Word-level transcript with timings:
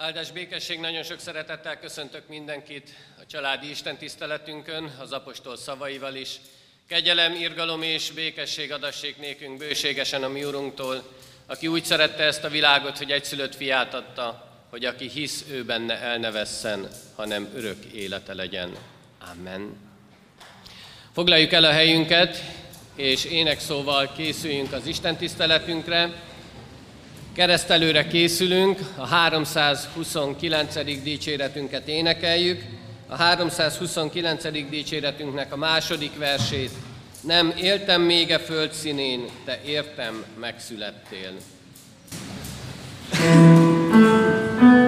Áldás 0.00 0.30
békesség, 0.30 0.80
nagyon 0.80 1.02
sok 1.02 1.20
szeretettel 1.20 1.78
köszöntök 1.78 2.28
mindenkit 2.28 2.90
a 3.20 3.26
családi 3.26 3.70
Isten 3.70 3.96
tiszteletünkön, 3.96 4.94
az 4.98 5.12
apostol 5.12 5.56
szavaival 5.56 6.14
is. 6.14 6.30
Kegyelem, 6.88 7.34
irgalom 7.34 7.82
és 7.82 8.10
békesség 8.10 8.72
adassék 8.72 9.18
nékünk 9.18 9.58
bőségesen 9.58 10.22
a 10.22 10.28
mi 10.28 10.44
Urunktól, 10.44 11.02
aki 11.46 11.66
úgy 11.66 11.84
szerette 11.84 12.22
ezt 12.22 12.44
a 12.44 12.48
világot, 12.48 12.98
hogy 12.98 13.10
egyszülött 13.10 13.54
fiát 13.54 13.94
adta, 13.94 14.48
hogy 14.70 14.84
aki 14.84 15.08
hisz, 15.08 15.44
ő 15.50 15.64
benne 15.64 15.98
elnevesszen, 15.98 16.88
hanem 17.16 17.48
örök 17.54 17.84
élete 17.84 18.34
legyen. 18.34 18.76
Amen. 19.32 19.76
Foglaljuk 21.12 21.52
el 21.52 21.64
a 21.64 21.72
helyünket, 21.72 22.42
és 22.94 23.24
énekszóval 23.24 24.12
készüljünk 24.12 24.72
az 24.72 24.86
Isten 24.86 25.16
tiszteletünkre. 25.16 26.26
Keresztelőre 27.38 28.06
készülünk, 28.06 28.78
a 28.96 29.06
329. 29.06 31.02
dicséretünket 31.02 31.88
énekeljük. 31.88 32.62
A 33.06 33.16
329. 33.16 34.68
dicséretünknek 34.70 35.52
a 35.52 35.56
második 35.56 36.18
versét. 36.18 36.70
Nem 37.20 37.52
éltem 37.56 38.02
még 38.02 38.32
a 38.32 38.38
föld 38.38 38.72
színén, 38.72 39.24
de 39.44 39.60
értem 39.66 40.24
megszülettél. 40.40 41.32
thank 43.10 44.62
you 44.62 44.87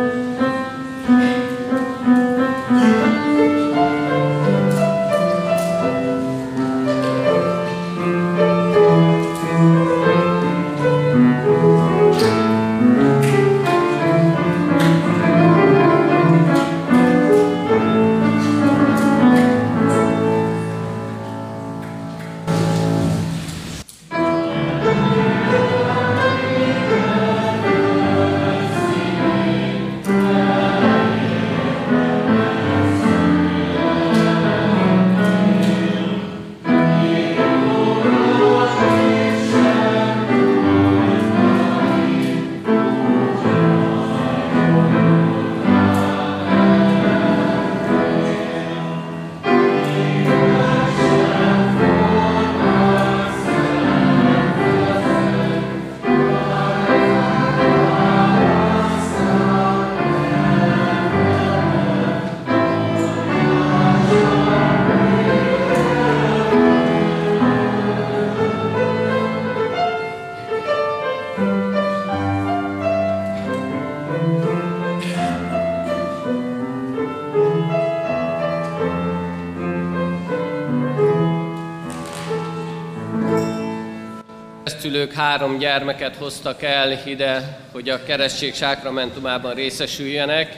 három 85.20 85.58
gyermeket 85.58 86.16
hoztak 86.16 86.62
el 86.62 86.98
ide, 87.04 87.58
hogy 87.72 87.88
a 87.88 88.03
keresztség 88.03 88.54
sákramentumában 88.54 89.54
részesüljenek. 89.54 90.56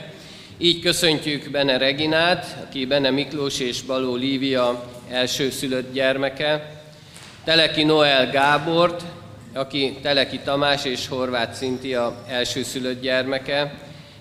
Így 0.57 0.81
köszöntjük 0.81 1.51
Bene 1.51 1.77
Reginát, 1.77 2.57
aki 2.65 2.85
Bene 2.85 3.09
Miklós 3.09 3.59
és 3.59 3.81
Baló 3.81 4.15
Lívia 4.15 4.83
elsőszülött 5.09 5.93
gyermeke, 5.93 6.81
Teleki 7.43 7.83
Noel 7.83 8.29
Gábort, 8.29 9.03
aki 9.53 9.97
Teleki 10.01 10.39
Tamás 10.39 10.85
és 10.85 11.07
Horváth 11.07 11.57
Cintia 11.57 12.23
elsőszülött 12.27 13.01
gyermeke, 13.01 13.73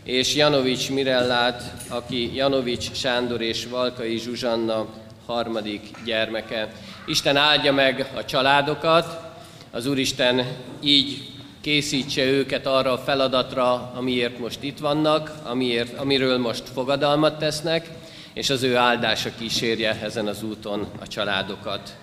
és 0.04 0.34
Janovics 0.34 0.90
Mirellát, 0.90 1.62
aki 1.88 2.34
Janovics 2.34 2.92
Sándor 2.92 3.40
és 3.40 3.66
Valkai 3.66 4.18
Zsuzsanna 4.18 4.86
harmadik 5.26 5.90
gyermeke. 6.04 6.68
Isten 7.06 7.36
áldja 7.36 7.72
meg 7.72 8.10
a 8.14 8.24
családokat, 8.24 9.31
az 9.74 9.86
Úristen 9.86 10.46
így 10.80 11.30
készítse 11.60 12.24
őket 12.24 12.66
arra 12.66 12.92
a 12.92 12.98
feladatra, 12.98 13.92
amiért 13.94 14.38
most 14.38 14.62
itt 14.62 14.78
vannak, 14.78 15.34
amiért, 15.42 15.98
amiről 15.98 16.38
most 16.38 16.68
fogadalmat 16.68 17.38
tesznek, 17.38 17.88
és 18.32 18.50
az 18.50 18.62
ő 18.62 18.76
áldása 18.76 19.30
kísérje 19.38 20.00
ezen 20.02 20.26
az 20.26 20.42
úton 20.42 20.86
a 21.00 21.06
családokat. 21.06 21.96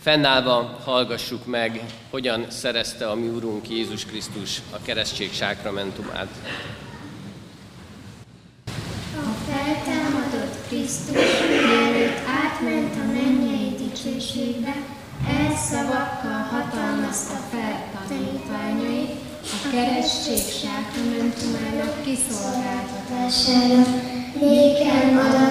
Fennállva 0.00 0.80
hallgassuk 0.84 1.46
meg, 1.46 1.80
hogyan 2.10 2.46
szerezte 2.48 3.08
a 3.08 3.14
mi 3.14 3.28
Úrunk 3.28 3.68
Jézus 3.68 4.04
Krisztus 4.04 4.60
a 4.70 4.82
keresztség 4.82 5.32
sákramentumát. 5.32 6.28
A 9.16 9.50
feltámadott 9.50 10.66
Krisztus, 10.68 11.40
mielőtt 11.48 12.18
átment 12.26 12.94
a 12.94 13.12
mennyei 13.12 13.74
dicsőségbe, 13.76 14.99
ez 15.30 15.58
szavakkal 15.70 16.40
hatalmazta 16.52 17.38
fel 17.50 17.76
tanítványait 18.08 19.12
a 19.42 19.58
keresztség 19.72 20.42
sákramentumának 20.60 22.02
kiszolgáltatására. 22.04 23.82
Nékem 24.40 25.08
adatot 25.26 25.49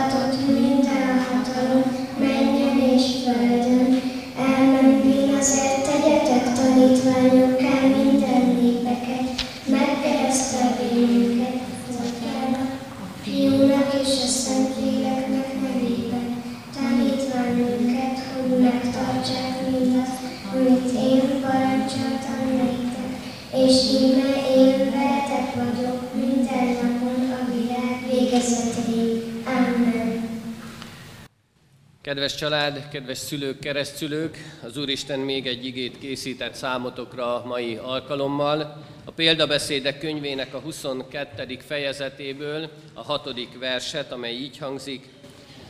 Kedves 32.30 32.50
család, 32.50 32.90
kedves 32.92 33.18
szülők, 33.18 33.60
keresztszülők, 33.60 34.38
az 34.64 34.78
Úristen 34.78 35.20
még 35.20 35.48
egy 35.48 35.66
igét 35.66 36.00
készített 36.00 36.54
számotokra 36.54 37.36
a 37.36 37.46
mai 37.46 37.76
alkalommal. 37.76 38.84
A 39.06 39.12
példabeszédek 39.12 40.00
könyvének 40.00 40.54
a 40.54 40.60
22. 40.60 41.58
fejezetéből 41.68 42.70
a 42.94 43.04
hatodik 43.04 43.60
verset, 43.60 44.12
amely 44.12 44.34
így 44.34 44.58
hangzik. 44.58 45.06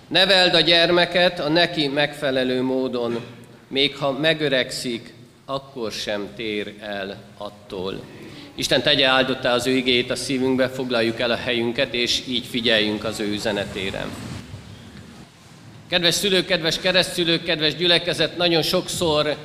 Neveld 0.07 0.53
a 0.53 0.59
gyermeket 0.59 1.39
a 1.39 1.49
neki 1.49 1.87
megfelelő 1.87 2.61
módon, 2.61 3.19
még 3.67 3.97
ha 3.97 4.11
megöregszik, 4.11 5.13
akkor 5.45 5.91
sem 5.91 6.27
tér 6.35 6.73
el 6.79 7.17
attól. 7.37 8.03
Isten 8.55 8.81
tegye 8.81 9.07
áldotta 9.07 9.51
az 9.51 9.67
ő 9.67 9.71
igét 9.71 10.11
a 10.11 10.15
szívünkbe, 10.15 10.69
foglaljuk 10.69 11.19
el 11.19 11.31
a 11.31 11.35
helyünket, 11.35 11.93
és 11.93 12.23
így 12.27 12.45
figyeljünk 12.45 13.03
az 13.03 13.19
ő 13.19 13.31
üzenetére. 13.31 14.07
Kedves 15.89 16.13
szülők, 16.13 16.45
kedves 16.45 16.79
keresztszülők, 16.79 17.43
kedves 17.43 17.75
gyülekezet, 17.75 18.37
nagyon 18.37 18.61
sokszor 18.61 19.35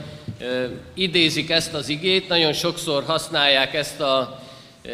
idézik 0.95 1.51
ezt 1.51 1.75
az 1.75 1.89
igét, 1.89 2.29
nagyon 2.29 2.53
sokszor 2.53 3.05
használják 3.05 3.75
ezt 3.75 4.01
a, 4.01 4.43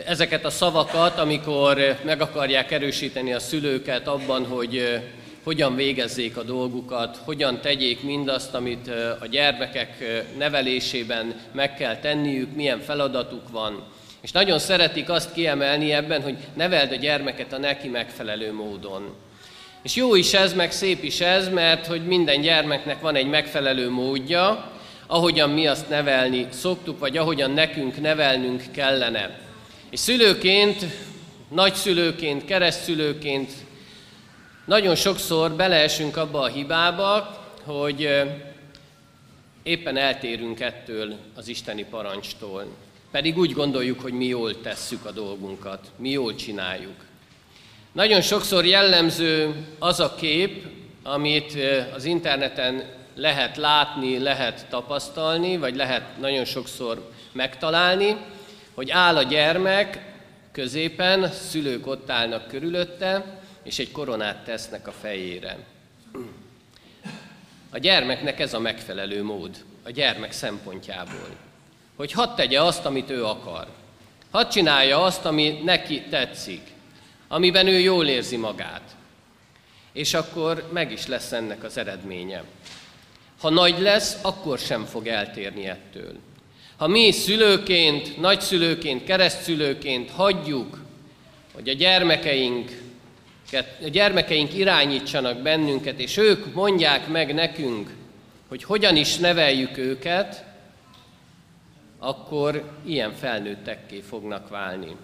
ezeket 0.07 0.45
a 0.45 0.51
szavakat, 0.51 1.19
amikor 1.19 1.97
meg 2.05 2.21
akarják 2.21 2.71
erősíteni 2.71 3.33
a 3.33 3.39
szülőket 3.39 4.09
abban, 4.09 4.47
hogy 4.47 5.01
hogyan 5.45 5.75
végezzék 5.75 6.37
a 6.37 6.43
dolgukat, 6.43 7.21
hogyan 7.25 7.61
tegyék 7.61 8.03
mindazt, 8.03 8.55
amit 8.55 8.91
a 9.21 9.27
gyermekek 9.27 10.23
nevelésében 10.39 11.35
meg 11.53 11.75
kell 11.75 11.97
tenniük, 11.97 12.55
milyen 12.55 12.81
feladatuk 12.81 13.51
van. 13.51 13.83
És 14.21 14.33
nagyon 14.33 14.59
szeretik 14.59 15.09
azt 15.09 15.33
kiemelni 15.33 15.93
ebben, 15.93 16.23
hogy 16.23 16.37
neveld 16.55 16.93
a 16.93 16.97
gyermeket 16.97 17.53
a 17.53 17.59
neki 17.59 17.89
megfelelő 17.89 18.53
módon. 18.53 19.29
És 19.83 19.95
jó 19.95 20.15
is 20.15 20.35
ez, 20.35 20.55
meg 20.55 20.73
szép 20.73 21.03
is 21.03 21.21
ez, 21.21 21.49
mert 21.49 21.87
hogy 21.87 22.07
minden 22.07 22.41
gyermeknek 22.41 23.01
van 23.01 23.15
egy 23.15 23.27
megfelelő 23.27 23.91
módja, 23.91 24.73
ahogyan 25.07 25.51
mi 25.51 25.67
azt 25.67 25.89
nevelni 25.89 26.47
szoktuk, 26.51 26.99
vagy 26.99 27.17
ahogyan 27.17 27.51
nekünk 27.51 28.01
nevelnünk 28.01 28.63
kellene. 28.71 29.39
És 29.91 29.99
szülőként 29.99 30.85
nagyszülőként, 31.49 32.45
keresztszülőként 32.45 33.51
nagyon 34.65 34.95
sokszor 34.95 35.53
beleesünk 35.53 36.17
abba 36.17 36.41
a 36.41 36.47
hibába, 36.47 37.39
hogy 37.65 38.09
éppen 39.63 39.97
eltérünk 39.97 40.61
ettől 40.61 41.15
az 41.35 41.49
isteni 41.49 41.85
parancstól. 41.85 42.67
Pedig 43.11 43.39
úgy 43.39 43.53
gondoljuk, 43.53 44.01
hogy 44.01 44.13
mi 44.13 44.27
jól 44.27 44.61
tesszük 44.61 45.05
a 45.05 45.11
dolgunkat, 45.11 45.91
mi 45.97 46.11
jól 46.11 46.35
csináljuk. 46.35 47.09
Nagyon 47.93 48.21
sokszor 48.21 48.65
jellemző 48.65 49.55
az 49.79 50.01
a 50.01 50.15
kép, 50.15 50.67
amit 51.03 51.57
az 51.95 52.05
interneten 52.05 52.85
lehet 53.15 53.57
látni, 53.57 54.19
lehet 54.19 54.67
tapasztalni, 54.69 55.57
vagy 55.57 55.77
lehet 55.77 56.19
nagyon 56.19 56.45
sokszor 56.45 57.11
megtalálni, 57.33 58.17
hogy 58.75 58.91
áll 58.91 59.17
a 59.17 59.23
gyermek 59.23 60.13
középen, 60.53 61.31
szülők 61.33 61.87
ott 61.87 62.11
állnak 62.11 62.49
körülötte, 62.49 63.41
és 63.63 63.79
egy 63.79 63.93
koronát 63.93 64.45
tesznek 64.45 64.89
a 64.89 64.93
fejére. 65.01 65.59
A 67.71 67.79
gyermeknek 67.79 68.41
ez 68.41 68.55
a 68.55 68.61
megfelelő 68.61 69.23
mód, 69.23 69.57
a 69.83 69.91
gyermek 69.91 70.33
szempontjából. 70.33 71.37
Hogy 71.97 72.13
hadd 72.13 72.37
tegye 72.37 72.63
azt, 72.63 72.85
amit 72.85 73.11
ő 73.11 73.25
akar. 73.25 73.67
Hadd 74.31 74.49
csinálja 74.49 75.03
azt, 75.03 75.25
ami 75.25 75.61
neki 75.65 76.03
tetszik, 76.03 76.79
amiben 77.33 77.67
ő 77.67 77.79
jól 77.79 78.07
érzi 78.07 78.37
magát. 78.37 78.97
És 79.93 80.15
akkor 80.15 80.69
meg 80.73 80.93
is 80.93 81.07
lesz 81.07 81.33
ennek 81.33 81.65
az 81.65 81.77
eredménye. 81.77 82.45
Ha 83.41 83.51
nagy 83.51 83.79
lesz, 83.79 84.19
akkor 84.23 84.59
sem 84.59 84.85
fog 84.85 85.07
eltérni 85.07 85.67
ettől. 85.67 86.19
Ha 86.77 86.87
mi 86.87 87.13
szülőként, 87.13 88.21
nagyszülőként, 88.21 89.05
keresztszülőként 89.05 90.11
hagyjuk, 90.11 90.79
hogy 91.55 91.69
a 91.69 91.73
gyermekeink, 91.73 92.71
a 93.83 93.89
gyermekeink 93.89 94.55
irányítsanak 94.55 95.39
bennünket, 95.39 96.01
és 96.01 96.17
ők 96.17 96.55
mondják 96.55 97.09
meg 97.09 97.35
nekünk, 97.35 97.91
hogy 98.49 98.65
hogyan 98.65 98.97
is 98.97 99.17
neveljük 99.17 99.79
őket, 99.79 100.45
akkor 101.99 102.79
ilyen 102.85 103.13
felnőttekké 103.15 104.01
fognak 104.01 104.49
válni. 104.49 104.97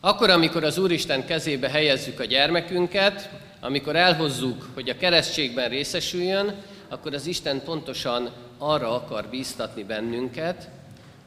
Akkor, 0.00 0.30
amikor 0.30 0.64
az 0.64 0.78
Úristen 0.78 1.24
kezébe 1.24 1.68
helyezzük 1.68 2.20
a 2.20 2.24
gyermekünket, 2.24 3.30
amikor 3.60 3.96
elhozzuk, 3.96 4.68
hogy 4.74 4.88
a 4.88 4.96
keresztségben 4.96 5.68
részesüljön, 5.68 6.54
akkor 6.88 7.14
az 7.14 7.26
Isten 7.26 7.62
pontosan 7.62 8.30
arra 8.58 8.94
akar 8.94 9.26
bíztatni 9.26 9.84
bennünket, 9.84 10.68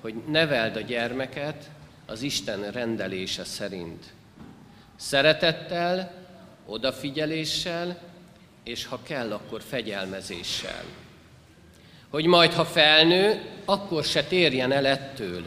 hogy 0.02 0.14
neveld 0.28 0.76
a 0.76 0.82
gyermeket 0.82 1.70
az 2.06 2.22
Isten 2.22 2.72
rendelése 2.72 3.44
szerint. 3.44 4.06
Szeretettel, 4.96 6.12
odafigyeléssel, 6.66 7.98
és 8.64 8.86
ha 8.86 9.00
kell, 9.04 9.32
akkor 9.32 9.62
fegyelmezéssel. 9.62 10.84
Hogy 12.10 12.26
majd, 12.26 12.54
ha 12.54 12.66
felnő, 12.66 13.42
akkor 13.66 14.04
se 14.04 14.24
térjen 14.24 14.72
el 14.72 14.86
ettől. 14.86 15.44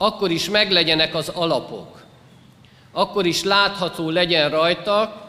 Akkor 0.00 0.30
is 0.30 0.48
meglegyenek 0.50 1.14
az 1.14 1.28
alapok. 1.28 2.02
Akkor 2.92 3.26
is 3.26 3.42
látható 3.42 4.10
legyen 4.10 4.50
rajta, 4.50 5.26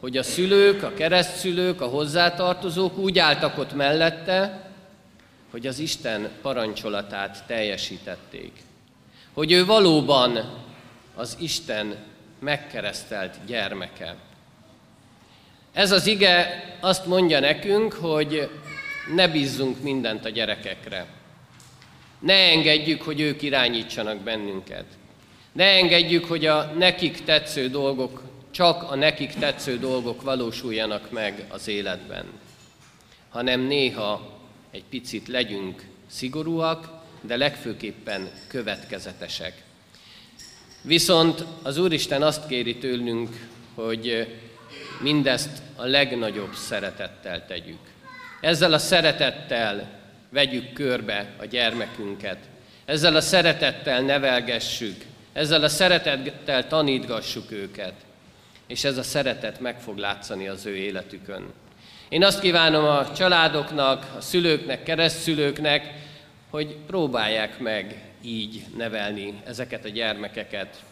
hogy 0.00 0.16
a 0.16 0.22
szülők, 0.22 0.82
a 0.82 0.94
keresztszülők, 0.94 1.80
a 1.80 1.86
hozzátartozók 1.86 2.98
úgy 2.98 3.18
álltak 3.18 3.58
ott 3.58 3.74
mellette, 3.74 4.70
hogy 5.50 5.66
az 5.66 5.78
Isten 5.78 6.28
parancsolatát 6.42 7.44
teljesítették. 7.46 8.52
Hogy 9.32 9.52
ő 9.52 9.64
valóban 9.64 10.50
az 11.14 11.36
Isten 11.40 11.96
megkeresztelt 12.38 13.36
gyermeke. 13.46 14.16
Ez 15.72 15.92
az 15.92 16.06
ige 16.06 16.64
azt 16.80 17.06
mondja 17.06 17.40
nekünk, 17.40 17.92
hogy 17.92 18.50
ne 19.14 19.28
bízzunk 19.28 19.82
mindent 19.82 20.24
a 20.24 20.28
gyerekekre. 20.28 21.06
Ne 22.20 22.34
engedjük, 22.34 23.02
hogy 23.02 23.20
ők 23.20 23.42
irányítsanak 23.42 24.20
bennünket. 24.20 24.84
Ne 25.52 25.64
engedjük, 25.64 26.24
hogy 26.24 26.46
a 26.46 26.64
nekik 26.64 27.24
tetsző 27.24 27.68
dolgok 27.68 28.22
csak 28.50 28.90
a 28.90 28.94
nekik 28.94 29.32
tetsző 29.32 29.78
dolgok 29.78 30.22
valósuljanak 30.22 31.10
meg 31.10 31.44
az 31.48 31.68
életben, 31.68 32.24
hanem 33.28 33.60
néha 33.60 34.38
egy 34.70 34.84
picit 34.90 35.28
legyünk 35.28 35.84
szigorúak, 36.06 36.88
de 37.20 37.36
legfőképpen 37.36 38.30
következetesek. 38.46 39.62
Viszont 40.82 41.44
az 41.62 41.78
Úristen 41.78 42.22
azt 42.22 42.46
kéri 42.46 42.76
tőlünk, 42.76 43.48
hogy 43.74 44.36
mindezt 45.00 45.62
a 45.76 45.84
legnagyobb 45.84 46.54
szeretettel 46.54 47.46
tegyük. 47.46 47.80
Ezzel 48.40 48.72
a 48.72 48.78
szeretettel 48.78 49.99
vegyük 50.30 50.72
körbe 50.72 51.34
a 51.38 51.44
gyermekünket, 51.44 52.38
ezzel 52.84 53.16
a 53.16 53.20
szeretettel 53.20 54.00
nevelgessük, 54.00 55.04
ezzel 55.32 55.62
a 55.62 55.68
szeretettel 55.68 56.66
tanítgassuk 56.66 57.50
őket 57.50 57.94
és 58.70 58.84
ez 58.84 58.96
a 58.96 59.02
szeretet 59.02 59.60
meg 59.60 59.80
fog 59.80 59.96
látszani 59.96 60.48
az 60.48 60.66
ő 60.66 60.76
életükön. 60.76 61.52
Én 62.08 62.24
azt 62.24 62.40
kívánom 62.40 62.84
a 62.84 63.12
családoknak, 63.12 64.06
a 64.16 64.20
szülőknek, 64.20 64.82
keresztszülőknek, 64.82 65.94
hogy 66.50 66.76
próbálják 66.86 67.58
meg 67.58 68.02
így 68.22 68.64
nevelni 68.76 69.40
ezeket 69.46 69.84
a 69.84 69.88
gyermekeket. 69.88 70.82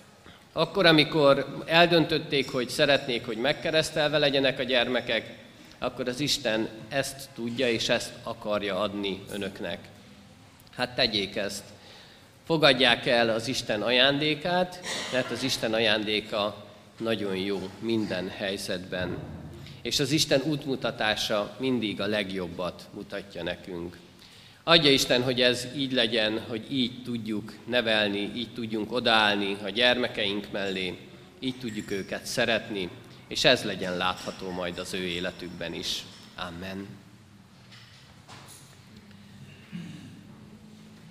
Akkor, 0.53 0.87
amikor 0.87 1.63
eldöntötték, 1.67 2.51
hogy 2.51 2.69
szeretnék, 2.69 3.27
hogy 3.27 3.37
megkeresztelve 3.37 4.19
legyenek 4.19 4.59
a 4.59 4.63
gyermekek, 4.63 5.35
akkor 5.79 6.09
az 6.09 6.21
Isten 6.21 6.69
ezt 6.89 7.29
tudja 7.35 7.69
és 7.69 7.89
ezt 7.89 8.13
akarja 8.23 8.81
adni 8.81 9.23
önöknek. 9.33 9.79
Hát 10.77 10.95
tegyék 10.95 11.37
ezt. 11.37 11.65
Fogadják 12.47 13.07
el 13.07 13.29
az 13.29 13.49
Isten 13.49 13.83
ajándékát, 13.83 14.81
mert 15.13 15.31
az 15.31 15.43
Isten 15.43 15.75
ajándéka 15.75 16.67
nagyon 16.99 17.37
jó 17.37 17.69
minden 17.79 18.29
helyzetben. 18.29 19.17
És 19.83 20.01
az 20.01 20.11
Isten 20.11 20.43
útmutatása 20.45 21.57
mindig 21.59 22.01
a 22.01 22.07
legjobbat 22.07 22.89
mutatja 22.95 23.43
nekünk. 23.43 23.97
Adja 24.65 24.91
Isten, 24.91 25.23
hogy 25.23 25.41
ez 25.41 25.67
így 25.77 25.93
legyen, 25.93 26.41
hogy 26.49 26.73
így 26.73 27.03
tudjuk 27.03 27.55
nevelni, 27.67 28.33
így 28.35 28.53
tudjunk 28.55 28.93
odaállni 28.93 29.57
a 29.65 29.69
gyermekeink 29.69 30.51
mellé, 30.51 30.99
így 31.39 31.59
tudjuk 31.59 31.91
őket 31.91 32.27
szeretni, 32.27 32.89
és 33.29 33.45
ez 33.45 33.65
legyen 33.65 33.97
látható 33.97 34.51
majd 34.51 34.79
az 34.79 34.95
ő 34.95 35.07
életükben 35.07 35.75
is. 35.75 36.05
Amen. 36.37 36.87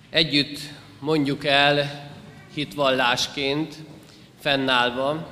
Együtt 0.10 0.60
mondjuk 1.00 1.46
el 1.46 2.10
hitvallásként, 2.54 3.76
fennállva, 4.40 5.28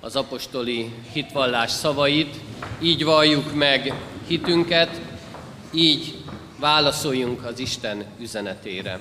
az 0.00 0.16
apostoli 0.16 0.92
hitvallás 1.12 1.70
szavait, 1.70 2.36
így 2.82 3.04
valljuk 3.04 3.54
meg 3.54 3.94
hitünket, 4.26 5.00
így 5.72 6.22
válaszoljunk 6.58 7.44
az 7.44 7.58
Isten 7.58 8.04
üzenetére. 8.20 9.00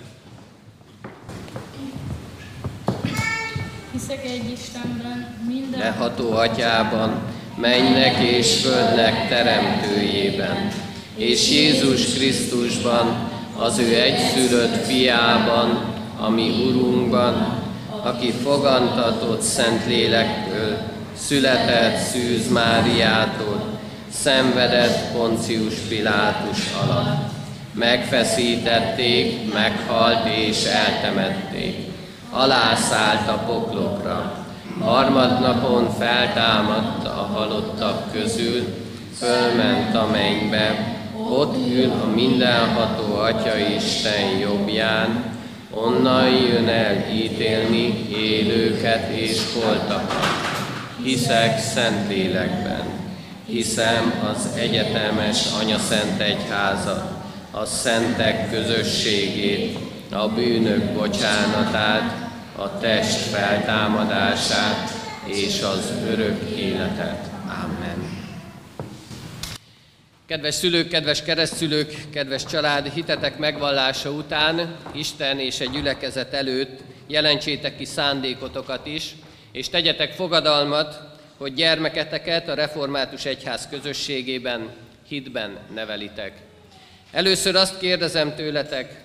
Hiszek 3.94 4.26
egy 4.26 4.52
Istenben, 4.52 5.36
minden... 5.48 5.80
Leható 5.80 6.32
atyában, 6.32 7.22
mennek 7.56 8.18
és 8.18 8.62
földnek 8.62 9.28
teremtőjében, 9.30 10.72
és 11.16 11.52
Jézus 11.52 12.14
Krisztusban, 12.14 13.30
az 13.58 13.78
ő 13.78 13.96
egyszülött 13.96 14.86
fiában, 14.86 15.84
ami 16.20 16.50
Urunkban, 16.50 17.62
aki 18.04 18.32
fogantatott 18.32 19.42
szent 19.42 19.86
lélektől, 19.86 20.78
született 21.18 21.98
Szűz 21.98 22.52
Máriától, 22.52 23.80
szenvedett 24.12 25.12
Poncius 25.12 25.76
Pilátus 25.76 26.60
alatt. 26.84 27.32
Megfeszítették, 27.74 29.54
meghalt 29.54 30.28
és 30.28 30.64
eltemették. 30.64 31.83
Alászállt 32.34 33.28
a 33.28 33.44
poklokra. 33.46 34.46
Harmadnapon 34.80 35.90
feltámadt 36.00 37.06
a 37.06 37.30
halottak 37.34 38.12
közül, 38.12 38.64
fölment 39.18 39.96
a 39.96 40.08
mennybe, 40.12 40.98
ott 41.30 41.56
ül 41.68 41.92
a 42.04 42.06
mindenható 42.16 43.16
Atya 43.16 43.58
Isten 43.58 44.38
jobbján, 44.42 45.24
onnan 45.72 46.30
jön 46.30 46.68
el 46.68 47.10
ítélni 47.12 48.08
élőket 48.10 49.10
és 49.10 49.42
holtakat. 49.54 50.28
Hiszek 51.04 51.60
Szentlélekben, 51.60 52.84
hiszem 53.46 54.14
az 54.34 54.50
egyetemes 54.56 55.46
Anya 55.62 55.78
Szent 55.78 56.22
Egyházat, 56.22 57.12
a 57.52 57.66
szentek 57.66 58.50
közösségét, 58.52 59.78
a 60.14 60.30
bűnök 60.30 60.94
bocsánatát, 60.94 62.32
a 62.56 62.80
test 62.80 63.18
feltámadását 63.18 64.90
és 65.26 65.62
az 65.62 65.92
örök 66.10 66.50
életet. 66.50 67.26
Amen. 67.64 68.22
Kedves 70.26 70.54
szülők, 70.54 70.88
kedves 70.88 71.24
keresztszülők, 71.24 72.10
kedves 72.12 72.46
család, 72.46 72.94
hitetek 72.94 73.38
megvallása 73.38 74.10
után 74.10 74.76
Isten 74.92 75.40
és 75.40 75.60
egy 75.60 75.72
gyülekezet 75.72 76.34
előtt 76.34 76.80
jelentsétek 77.08 77.78
ki 77.78 77.86
szándékotokat 77.86 78.86
is, 78.86 79.16
és 79.52 79.70
tegyetek 79.70 80.12
fogadalmat, 80.12 81.00
hogy 81.38 81.54
gyermeketeket 81.54 82.50
a 82.50 82.54
református 82.54 83.26
egyház 83.26 83.68
közösségében, 83.68 84.70
hitben 85.08 85.58
nevelitek. 85.74 86.34
Először 87.12 87.56
azt 87.56 87.78
kérdezem 87.78 88.36
tőletek, 88.36 89.03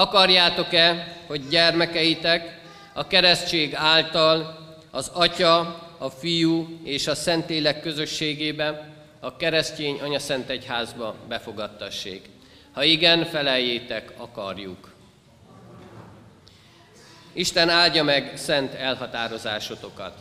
akarjátok-e, 0.00 1.16
hogy 1.26 1.48
gyermekeitek 1.48 2.58
a 2.92 3.06
keresztség 3.06 3.74
által 3.74 4.58
az 4.90 5.10
Atya, 5.14 5.58
a 5.98 6.10
Fiú 6.10 6.80
és 6.84 7.06
a 7.06 7.14
Szentlélek 7.14 7.80
közösségébe, 7.80 8.88
a 9.20 9.36
keresztény 9.36 10.00
anyaszent 10.00 10.48
egyházba 10.48 11.14
befogadtassék. 11.28 12.28
Ha 12.72 12.82
igen, 12.84 13.24
feleljétek, 13.24 14.12
akarjuk. 14.16 14.92
Isten 17.32 17.68
áldja 17.68 18.02
meg 18.02 18.32
szent 18.34 18.74
elhatározásotokat. 18.74 20.14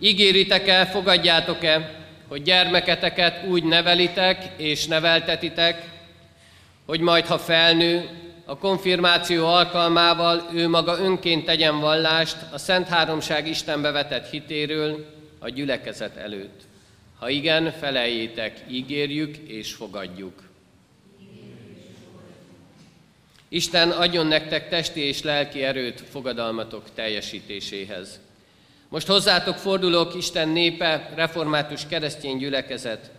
Ígéritek-e, 0.00 0.86
fogadjátok-e, 0.86 1.94
hogy 2.28 2.42
gyermeketeket 2.42 3.44
úgy 3.46 3.64
nevelitek 3.64 4.52
és 4.56 4.86
neveltetitek, 4.86 5.88
hogy 6.86 7.00
majd, 7.00 7.26
ha 7.26 7.38
felnő, 7.38 8.08
a 8.50 8.56
konfirmáció 8.56 9.46
alkalmával 9.46 10.48
ő 10.52 10.68
maga 10.68 10.98
önként 10.98 11.44
tegyen 11.44 11.80
vallást 11.80 12.36
a 12.52 12.58
Szent 12.58 12.88
Háromság 12.88 13.46
Istenbe 13.48 13.90
vetett 13.90 14.30
hitéről 14.30 15.06
a 15.38 15.48
gyülekezet 15.48 16.16
előtt. 16.16 16.60
Ha 17.18 17.28
igen, 17.28 17.72
feleljétek, 17.72 18.64
ígérjük 18.70 19.36
és 19.36 19.72
fogadjuk. 19.72 20.42
Isten 23.48 23.90
adjon 23.90 24.26
nektek 24.26 24.68
testi 24.68 25.00
és 25.00 25.22
lelki 25.22 25.62
erőt 25.62 26.00
fogadalmatok 26.10 26.84
teljesítéséhez. 26.94 28.20
Most 28.88 29.06
hozzátok 29.06 29.56
fordulok, 29.56 30.14
Isten 30.14 30.48
népe, 30.48 31.12
református 31.14 31.86
keresztény 31.86 32.38
gyülekezet. 32.38 33.10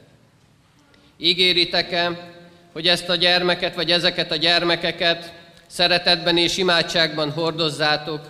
Ígéritek-e, 1.17 2.39
hogy 2.72 2.88
ezt 2.88 3.10
a 3.10 3.16
gyermeket, 3.16 3.75
vagy 3.75 3.92
ezeket 3.92 4.32
a 4.32 4.36
gyermekeket 4.36 5.34
szeretetben 5.68 6.38
és 6.38 6.58
imádságban 6.58 7.32
hordozzátok, 7.32 8.28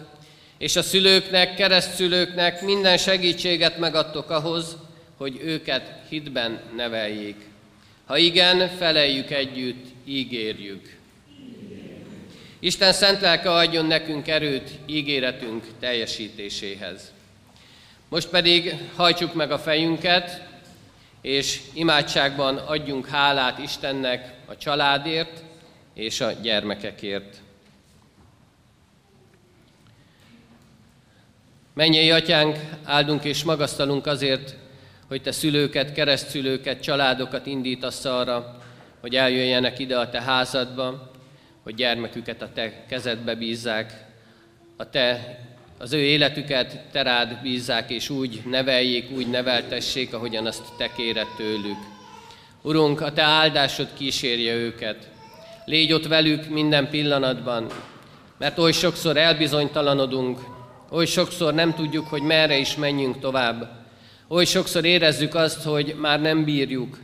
és 0.58 0.76
a 0.76 0.82
szülőknek, 0.82 1.56
keresztszülőknek 1.56 2.62
minden 2.62 2.98
segítséget 2.98 3.78
megadtok 3.78 4.30
ahhoz, 4.30 4.76
hogy 5.18 5.40
őket 5.44 5.94
hitben 6.10 6.60
neveljék. 6.76 7.36
Ha 8.06 8.18
igen, 8.18 8.70
feleljük 8.78 9.32
együtt, 9.32 9.86
ígérjük. 10.06 10.98
Isten 12.60 12.94
szent 12.94 13.22
lelke 13.22 13.52
adjon 13.52 13.86
nekünk 13.86 14.28
erőt 14.28 14.70
ígéretünk 14.86 15.66
teljesítéséhez. 15.80 17.12
Most 18.10 18.28
pedig 18.28 18.76
hajtsuk 18.96 19.34
meg 19.34 19.52
a 19.52 19.60
fejünket, 19.60 20.42
és 21.22 21.62
imádságban 21.74 22.58
adjunk 22.58 23.08
hálát 23.08 23.58
Istennek 23.58 24.34
a 24.46 24.58
családért 24.58 25.44
és 25.94 26.22
a 26.22 26.32
gyermekekért. 26.32 27.42
Mennyei 31.74 32.12
atyánk, 32.12 32.58
áldunk 32.84 33.24
és 33.24 33.44
magasztalunk 33.44 34.06
azért, 34.06 34.56
hogy 35.08 35.22
te 35.22 35.32
szülőket, 35.32 35.92
keresztszülőket, 35.92 36.82
családokat 36.82 37.46
indítasz 37.46 38.06
arra, 38.06 38.58
hogy 39.00 39.16
eljöjjenek 39.16 39.80
ide 39.80 40.00
a 40.00 40.10
te 40.10 40.22
házadba, 40.22 41.12
hogy 41.64 41.76
gyermeküket 41.76 42.42
a 42.42 42.52
te 42.54 42.86
kezedbe 42.86 43.36
bízzák, 43.36 44.06
a 44.78 44.90
te 44.90 45.38
az 45.82 45.94
ő 45.94 45.98
életüket 45.98 46.80
te 46.92 47.02
rád 47.02 47.40
bízzák, 47.42 47.90
és 47.90 48.10
úgy 48.10 48.42
neveljék, 48.46 49.12
úgy 49.12 49.28
neveltessék, 49.28 50.14
ahogyan 50.14 50.46
azt 50.46 50.64
te 50.78 50.92
kéred 50.96 51.28
tőlük. 51.38 51.78
Urunk, 52.62 53.02
a 53.02 53.14
te 53.14 53.22
áldásod 53.22 53.88
kísérje 53.98 54.54
őket. 54.54 55.10
Légy 55.66 55.94
ott 55.94 56.08
velük 56.08 56.50
minden 56.50 56.90
pillanatban, 56.90 57.68
mert 58.38 58.58
oly 58.58 58.72
sokszor 58.72 59.18
elbizonytalanodunk, 59.18 60.40
oly 60.92 61.06
sokszor 61.06 61.54
nem 61.54 61.74
tudjuk, 61.74 62.08
hogy 62.08 62.22
merre 62.22 62.58
is 62.58 62.76
menjünk 62.76 63.20
tovább. 63.20 63.70
Oly 64.28 64.46
sokszor 64.46 64.86
érezzük 64.86 65.36
azt, 65.36 65.64
hogy 65.64 65.96
már 66.00 66.22
nem 66.22 66.44
bírjuk, 66.44 67.00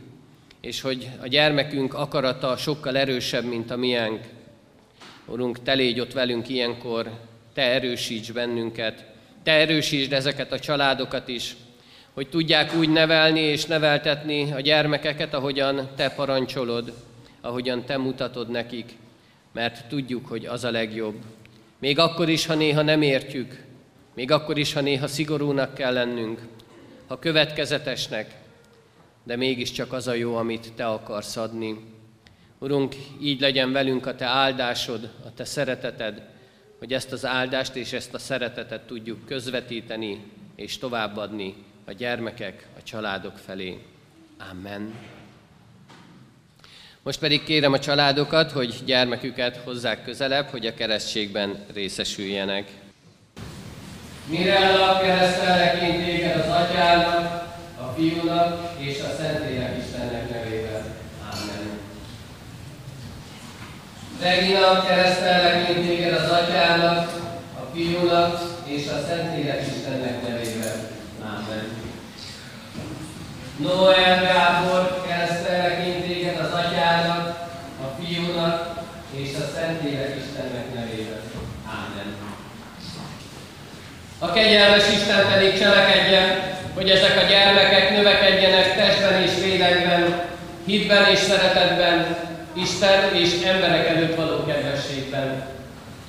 és 0.60 0.80
hogy 0.80 1.08
a 1.22 1.26
gyermekünk 1.26 1.94
akarata 1.94 2.56
sokkal 2.56 2.96
erősebb, 2.96 3.44
mint 3.44 3.70
a 3.70 3.76
miénk. 3.76 4.20
Urunk, 5.26 5.62
te 5.62 5.72
légy 5.72 6.00
ott 6.00 6.12
velünk 6.12 6.48
ilyenkor, 6.48 7.27
te 7.58 7.64
erősíts 7.64 8.32
bennünket, 8.32 9.04
te 9.42 9.52
erősítsd 9.52 10.12
ezeket 10.12 10.52
a 10.52 10.58
családokat 10.58 11.28
is, 11.28 11.56
hogy 12.12 12.28
tudják 12.28 12.74
úgy 12.74 12.88
nevelni 12.88 13.40
és 13.40 13.64
neveltetni 13.64 14.52
a 14.52 14.60
gyermekeket, 14.60 15.34
ahogyan 15.34 15.88
te 15.96 16.10
parancsolod, 16.10 16.92
ahogyan 17.40 17.84
te 17.84 17.96
mutatod 17.96 18.50
nekik, 18.50 18.92
mert 19.52 19.88
tudjuk, 19.88 20.26
hogy 20.26 20.46
az 20.46 20.64
a 20.64 20.70
legjobb. 20.70 21.14
Még 21.78 21.98
akkor 21.98 22.28
is, 22.28 22.46
ha 22.46 22.54
néha 22.54 22.82
nem 22.82 23.02
értjük, 23.02 23.64
még 24.14 24.30
akkor 24.30 24.58
is, 24.58 24.72
ha 24.72 24.80
néha 24.80 25.06
szigorúnak 25.06 25.74
kell 25.74 25.92
lennünk, 25.92 26.40
ha 27.06 27.18
következetesnek, 27.18 28.34
de 29.24 29.36
mégiscsak 29.36 29.92
az 29.92 30.08
a 30.08 30.14
jó, 30.14 30.36
amit 30.36 30.72
te 30.76 30.86
akarsz 30.86 31.36
adni. 31.36 31.76
Urunk, 32.58 32.94
így 33.22 33.40
legyen 33.40 33.72
velünk 33.72 34.06
a 34.06 34.14
te 34.14 34.24
áldásod, 34.24 35.10
a 35.24 35.34
te 35.34 35.44
szereteted, 35.44 36.27
hogy 36.78 36.92
ezt 36.92 37.12
az 37.12 37.24
áldást 37.24 37.74
és 37.74 37.92
ezt 37.92 38.14
a 38.14 38.18
szeretetet 38.18 38.86
tudjuk 38.86 39.26
közvetíteni 39.26 40.22
és 40.56 40.78
továbbadni 40.78 41.54
a 41.84 41.92
gyermekek, 41.92 42.66
a 42.78 42.82
családok 42.82 43.38
felé. 43.38 43.78
Amen. 44.50 44.94
Most 47.02 47.18
pedig 47.18 47.44
kérem 47.44 47.72
a 47.72 47.78
családokat, 47.78 48.50
hogy 48.50 48.82
gyermeküket 48.84 49.56
hozzák 49.56 50.04
közelebb, 50.04 50.46
hogy 50.46 50.66
a 50.66 50.74
keresztségben 50.74 51.64
részesüljenek. 51.72 52.70
Mirella 54.26 55.00
keresztelek 55.00 55.82
én 55.82 56.04
téged 56.04 56.40
az 56.40 56.48
atyának, 56.48 57.46
a 57.80 57.92
fiúnak 57.96 58.80
és 58.80 59.00
a 59.00 59.16
Szentlélek 59.16 59.84
Istennek 59.84 60.30
nevében. 60.30 60.84
Amen. 61.32 61.78
Regina, 64.22 64.86
keresztellek 64.86 65.68
én 65.68 65.86
téged 65.86 66.12
az 66.12 66.30
Atyának, 66.30 67.12
a 67.54 67.74
Fiúnak 67.74 68.40
és 68.64 68.86
a 68.86 69.06
Szentlélek 69.08 69.66
Istennek 69.66 70.22
nevében. 70.22 70.88
Amen. 71.22 71.70
Noel 73.56 74.22
Gábor, 74.22 75.04
keresztellek 75.08 75.86
én 75.86 76.02
téged 76.02 76.38
az 76.38 76.52
Atyának, 76.52 77.48
a 77.82 78.02
Fiúnak 78.02 78.84
és 79.10 79.28
a 79.34 79.50
Szentlélek 79.54 80.16
Istennek 80.16 80.74
nevében. 80.74 81.20
Amen. 81.66 82.14
A 84.18 84.32
kegyelmes 84.32 84.84
Isten 84.92 85.26
pedig 85.32 85.58
cselekedjen, 85.58 86.40
hogy 86.74 86.90
ezek 86.90 87.16
a 87.16 87.28
gyermekek 87.28 87.90
növekedjenek 87.90 88.76
testben 88.76 89.22
és 89.22 89.30
lélekben, 89.42 90.20
hitben 90.66 91.10
és 91.10 91.18
szeretetben, 91.18 92.27
Isten 92.60 93.14
és 93.14 93.42
emberek 93.42 93.88
előtt 93.88 94.14
való 94.16 94.44
kedvességben. 94.44 95.48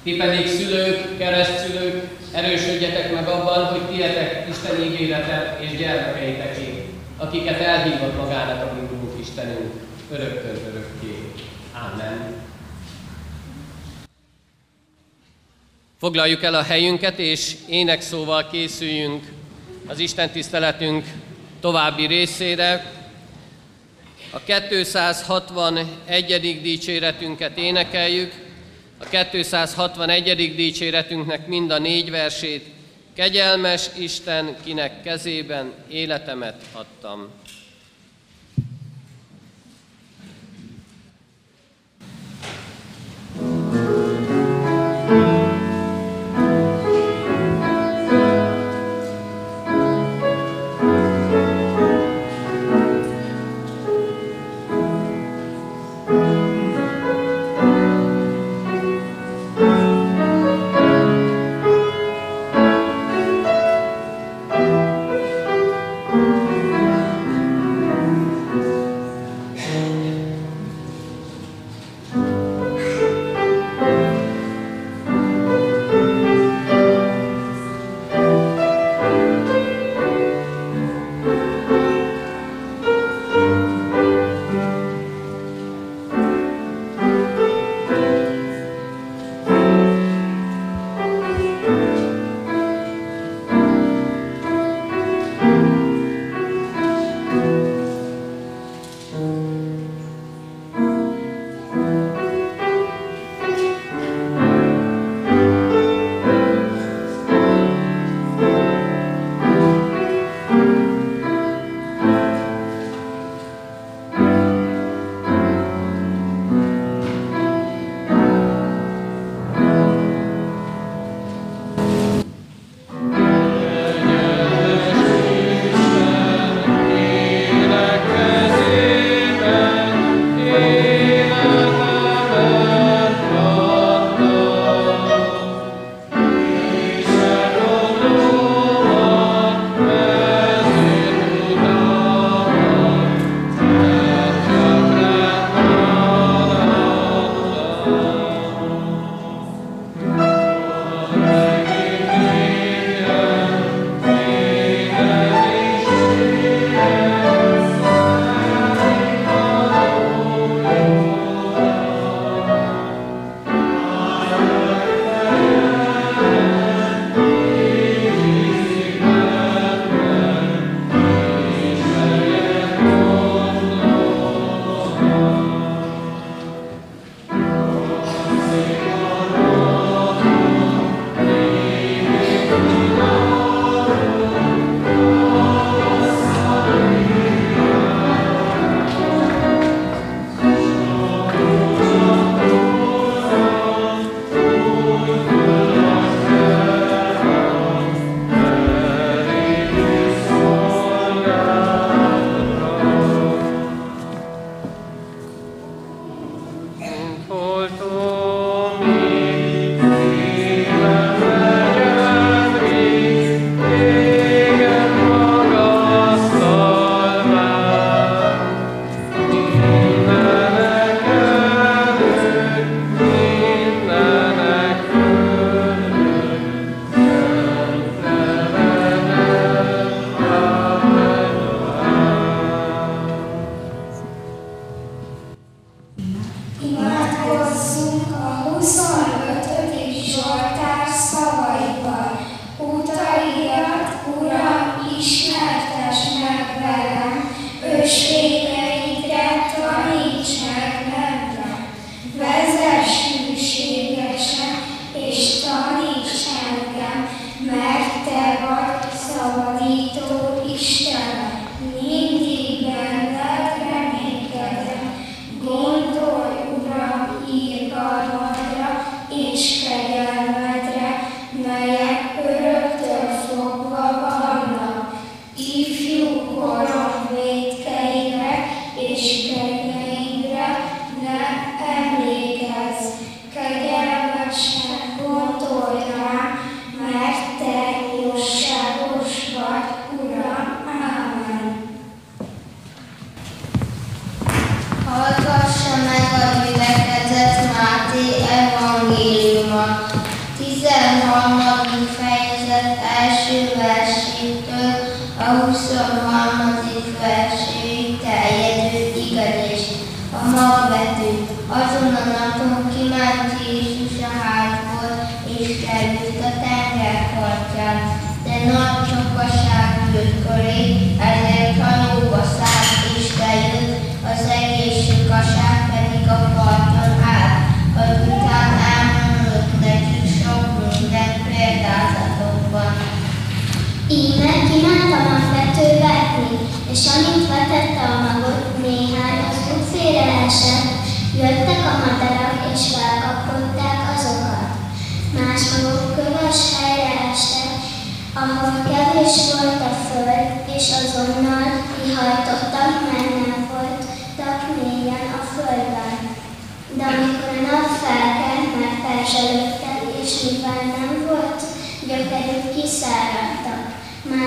Ti 0.03 0.15
pedig 0.15 0.47
szülők, 0.47 1.17
keresztszülők, 1.17 2.07
erősödjetek 2.31 3.13
meg 3.13 3.27
abban, 3.27 3.65
hogy 3.65 3.95
tietek 3.95 4.45
Isten 4.49 4.83
ígérete 4.83 5.57
és 5.61 5.77
gyermekeiteké, 5.77 6.85
akiket 7.17 7.59
elhívott 7.59 8.17
magának 8.17 8.71
a 8.71 8.73
mi 8.73 8.87
Istenünk, 9.21 9.73
örökkön 10.11 10.55
örökké. 10.69 11.31
Amen. 11.73 12.33
Foglaljuk 15.99 16.43
el 16.43 16.53
a 16.53 16.63
helyünket, 16.63 17.19
és 17.19 17.55
énekszóval 17.67 18.47
készüljünk 18.51 19.23
az 19.87 19.99
Isten 19.99 20.29
tiszteletünk 20.29 21.05
további 21.59 22.05
részére, 22.05 22.98
a 24.31 24.43
261. 24.43 26.61
dicséretünket 26.61 27.57
énekeljük, 27.57 28.33
a 28.99 29.05
261. 29.05 30.55
dicséretünknek 30.55 31.47
mind 31.47 31.71
a 31.71 31.79
négy 31.79 32.09
versét, 32.09 32.65
Kegyelmes 33.15 33.89
Isten, 33.97 34.55
kinek 34.63 35.01
kezében 35.01 35.73
életemet 35.89 36.61
adtam. 36.71 37.29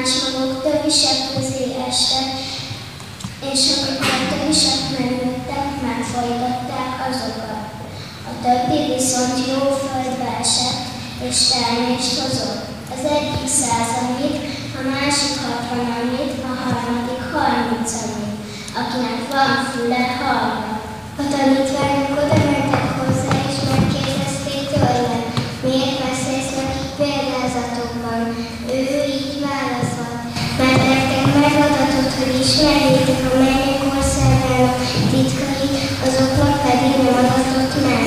Más 0.03 0.19
magok 0.23 0.63
tövisek 0.63 1.19
közé 1.33 1.65
estek, 1.89 2.29
és 3.53 3.61
amikor 3.73 4.13
a 4.19 4.25
tövisek 4.31 4.81
megnőttek, 4.95 5.69
megfojtották 5.87 6.95
azokat. 7.09 7.65
A 8.31 8.33
többi 8.45 8.79
viszont 8.93 9.37
jó 9.51 9.63
földbe 9.83 10.31
esett, 10.45 10.83
és 11.27 11.37
termést 11.51 12.15
hozott. 12.21 12.63
Az 12.95 13.03
egyik 13.17 13.49
százannyit, 13.61 14.39
a 14.79 14.81
másik 14.93 15.35
hatvanannyit, 15.45 16.35
a 16.51 16.53
harmadik 16.63 17.23
harmincannyit. 17.33 18.39
Akinek 18.81 19.21
van 19.33 19.53
füle, 19.71 20.05
hallja. 20.21 20.73
A 21.21 21.23
tanítványok 21.33 22.13
oda 22.23 22.42
hogy 32.43 32.51
ismerjétek 32.51 33.33
a 33.33 33.39
mennyek 33.39 33.81
országának 33.97 34.77
titkait, 35.11 35.75
azoknak 36.07 36.63
pedig 36.63 36.93
nem 37.05 37.15
adatott 37.23 37.75
meg. 37.89 38.05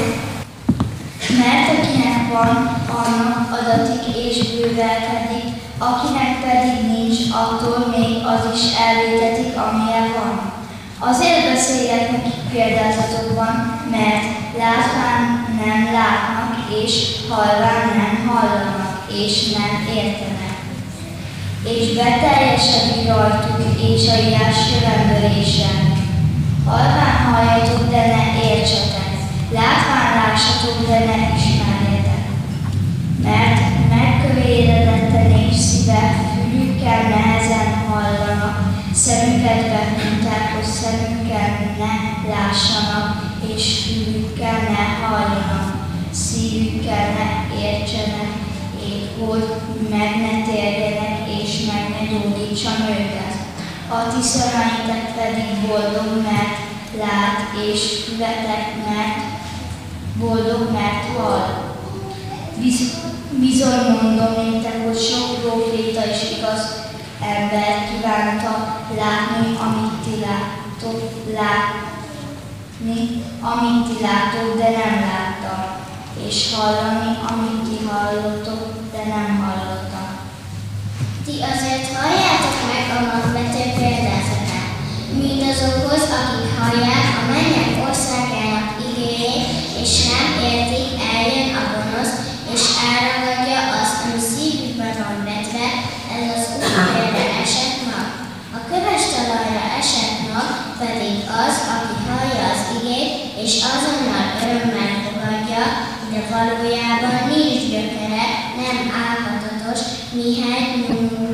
Mert 1.39 1.67
akinek 1.73 2.19
van, 2.33 2.55
annak 2.99 3.59
adatik 3.59 4.15
és 4.25 4.35
bővelkedik, 4.51 5.47
akinek 5.77 6.31
pedig 6.45 6.77
nincs, 6.91 7.19
attól 7.41 7.79
még 7.97 8.13
az 8.33 8.43
is 8.55 8.63
elvétetik, 8.87 9.55
amilyen 9.65 10.07
van. 10.17 10.33
Azért 11.09 11.53
beszélek 11.53 12.11
nekik 12.11 12.39
példázatokban, 12.51 13.53
mert 13.91 14.25
látván 14.57 15.21
nem 15.65 15.93
látnak, 15.93 16.53
és 16.83 16.93
halván 17.29 17.85
nem 17.97 18.27
hallanak, 18.27 19.07
és 19.21 19.51
nem 19.57 19.95
értenek. 19.95 20.44
És 21.73 21.85
beteljesedik 21.95 23.07
rajtuk 23.07 23.59
és 23.89 24.09
a 24.09 24.15
írás 24.27 24.57
jövendőlése. 24.71 25.69
Halván 26.65 27.17
halljatok, 27.31 27.89
de 27.89 28.01
ne 28.13 28.23
értsetek. 28.49 29.09
Látván 29.57 30.09
lássatok, 30.19 30.87
de 30.87 30.99
ne 30.99 31.17
ismerjetek. 31.37 32.23
Mert 33.23 33.59
megkövéredetten 33.95 35.31
és 35.49 35.55
szíve 35.55 36.01
fülükkel 36.33 37.01
nehezen 37.09 37.69
hallanak, 37.89 38.73
szemüket 38.93 39.61
behunyták, 39.71 40.53
hogy 40.53 40.69
szemükkel 40.79 41.49
ne 41.79 41.93
lássanak, 42.33 43.07
és 43.55 43.63
fülükkel 43.85 44.59
ne 44.75 45.05
halljanak, 45.05 45.87
szívükkel 46.11 47.05
ne 47.17 47.27
értsenek, 47.61 48.31
és 48.87 49.01
hogy 49.19 49.45
meg 49.89 50.11
ne 50.21 50.51
térjenek, 50.51 50.84
meg 52.15 52.29
ne 52.29 52.37
gyógyítsam 52.37 52.87
őket. 52.89 53.33
A 53.89 53.97
ti 54.13 54.21
szemeitek 54.27 55.15
pedig 55.15 55.67
boldog, 55.67 56.21
mert 56.23 56.57
lát, 56.97 57.39
és 57.71 57.81
füvetek, 58.05 58.65
mert 58.87 59.17
boldog, 60.19 60.71
mert 60.71 61.17
hall. 61.17 61.63
Biz- 62.59 63.03
Bizony 63.39 63.85
mondom 64.01 64.33
néktek, 64.43 64.85
hogy 64.85 64.99
sok 64.99 65.41
proféta 65.41 66.05
és 66.05 66.37
igaz 66.37 66.61
ember 67.21 67.89
kívánta 67.89 68.81
látni, 68.97 69.57
amit 69.65 69.93
ti 70.03 70.19
láttok, 70.25 71.11
látni, 71.33 73.23
amit 73.41 73.87
ti 73.87 74.03
láttok, 74.03 74.57
de 74.57 74.69
nem 74.69 74.99
láttak, 75.09 75.77
és 76.27 76.53
hallani, 76.53 77.17
amit 77.29 77.69
ti 77.69 77.85
hallottok, 77.85 78.73
de 78.91 79.03
nem 79.07 79.43
hallottak. 79.43 79.94
Ti 81.25 81.35
azért 81.53 81.87
halljátok 81.97 82.57
meg 82.71 82.85
a 82.97 82.99
magvető 83.09 83.63
példázatát, 83.79 84.71
mindazokhoz, 85.21 86.03
akik 86.19 86.47
hallják 86.59 87.07
a 87.19 87.23
mennyek 87.33 87.71
országának 87.87 88.69
igényét, 88.87 89.47
és 89.81 89.91
nem 90.11 90.27
értik, 90.51 90.89
eljön 91.13 91.49
a 91.61 91.63
gonosz, 91.71 92.15
és 92.53 92.63
elragadja 92.89 93.59
azt, 93.79 93.99
ami 94.03 94.21
szívükben 94.31 94.95
van 95.01 95.17
vetve, 95.29 95.65
ez 96.15 96.25
az 96.35 96.45
útfélre 96.55 97.25
esett 97.43 97.79
mag. 97.89 98.07
A 98.57 98.59
köves 98.69 99.03
talajra 99.13 99.63
esett 99.81 100.17
mag 100.31 100.49
pedig 100.81 101.15
az, 101.43 101.55
aki 101.75 101.95
hallja 102.07 102.43
az 102.53 102.63
igét, 102.75 103.11
és 103.43 103.53
azonnal 103.73 104.25
örömmel 104.43 104.93
fogadja, 105.03 105.63
de 106.11 106.19
valójában 106.33 107.17
nincs 107.31 107.63
gyökere, 107.71 108.25
nem 108.61 108.77
állhatatos, 109.05 109.81
mihely 110.17 110.65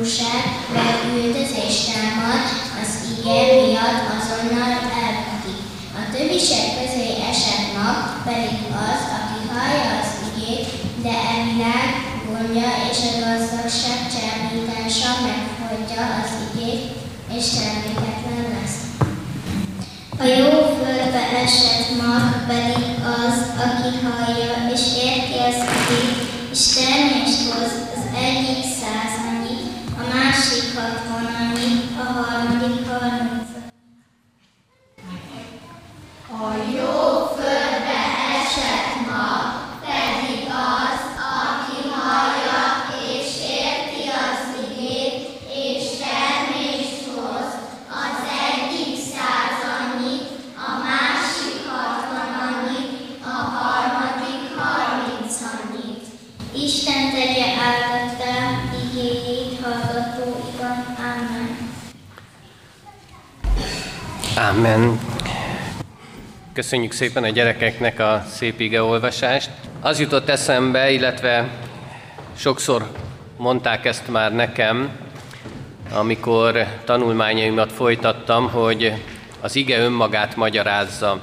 nyomorúság 0.02 0.44
vagy 0.74 1.00
üldözés 1.16 1.76
támad, 1.88 2.44
az 2.82 2.92
ige 3.12 3.40
miatt 3.60 4.02
azonnal 4.16 4.72
elbukik. 5.04 5.60
A 6.00 6.02
többisek 6.12 6.66
közé 6.78 7.08
esett 7.30 7.66
mag 7.78 7.98
pedig 8.28 8.56
az, 8.90 9.02
aki 9.18 9.38
hallja 9.52 9.90
az 10.02 10.10
igét, 10.28 10.66
de 11.04 11.14
e 11.72 11.78
gondja 12.26 12.70
és 12.90 12.98
a 13.08 13.12
gazdagság 13.22 14.00
csábítása 14.12 15.10
megfogyja 15.26 16.02
az 16.20 16.32
igét, 16.46 16.82
és 17.36 17.44
terméketlen 17.56 18.44
lesz. 18.54 18.78
A 20.22 20.24
jó 20.40 20.52
földbe 20.78 21.24
esett 21.44 21.86
mag 22.02 22.24
pedig 22.50 22.84
az, 23.20 23.38
aki 23.66 23.90
hallja 24.04 24.52
és 24.74 24.84
érti 25.06 25.36
az 25.48 25.58
igét, 25.78 26.16
és 26.52 26.62
termést 26.74 27.40
hoz 27.50 27.72
az 27.94 28.04
egyik 28.26 28.62
százannyit, 28.80 29.72
a 30.02 30.14
másik 30.74 30.90
hatvanannyit, 30.90 31.11
Köszönjük 66.62 66.92
szépen 66.92 67.24
a 67.24 67.28
gyerekeknek 67.28 68.00
a 68.00 68.24
szép 68.28 68.60
igeolvasást. 68.60 69.50
Az 69.80 70.00
jutott 70.00 70.28
eszembe, 70.28 70.90
illetve 70.90 71.48
sokszor 72.36 72.90
mondták 73.36 73.84
ezt 73.84 74.08
már 74.08 74.34
nekem, 74.34 74.90
amikor 75.92 76.66
tanulmányaimat 76.84 77.72
folytattam, 77.72 78.50
hogy 78.50 78.92
az 79.40 79.56
ige 79.56 79.78
önmagát 79.78 80.36
magyarázza. 80.36 81.20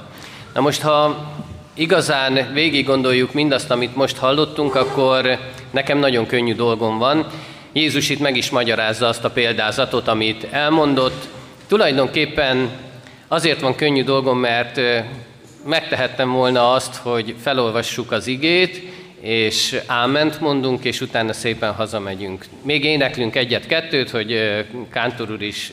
Na 0.54 0.60
most, 0.60 0.80
ha 0.80 1.30
igazán 1.74 2.52
végig 2.52 2.86
gondoljuk 2.86 3.32
mindazt, 3.32 3.70
amit 3.70 3.96
most 3.96 4.16
hallottunk, 4.16 4.74
akkor 4.74 5.38
nekem 5.70 5.98
nagyon 5.98 6.26
könnyű 6.26 6.54
dolgom 6.54 6.98
van. 6.98 7.26
Jézus 7.72 8.08
itt 8.08 8.20
meg 8.20 8.36
is 8.36 8.50
magyarázza 8.50 9.06
azt 9.06 9.24
a 9.24 9.30
példázatot, 9.30 10.08
amit 10.08 10.46
elmondott. 10.50 11.28
Tulajdonképpen 11.66 12.70
azért 13.28 13.60
van 13.60 13.74
könnyű 13.74 14.04
dolgom, 14.04 14.38
mert 14.38 14.80
megtehettem 15.64 16.30
volna 16.30 16.72
azt, 16.72 16.96
hogy 16.96 17.34
felolvassuk 17.42 18.12
az 18.12 18.26
igét, 18.26 18.82
és 19.20 19.80
áment 19.86 20.40
mondunk, 20.40 20.84
és 20.84 21.00
utána 21.00 21.32
szépen 21.32 21.72
hazamegyünk. 21.72 22.44
Még 22.62 22.84
éneklünk 22.84 23.36
egyet-kettőt, 23.36 24.10
hogy 24.10 24.64
Kántor 24.90 25.30
úr 25.30 25.42
is 25.42 25.72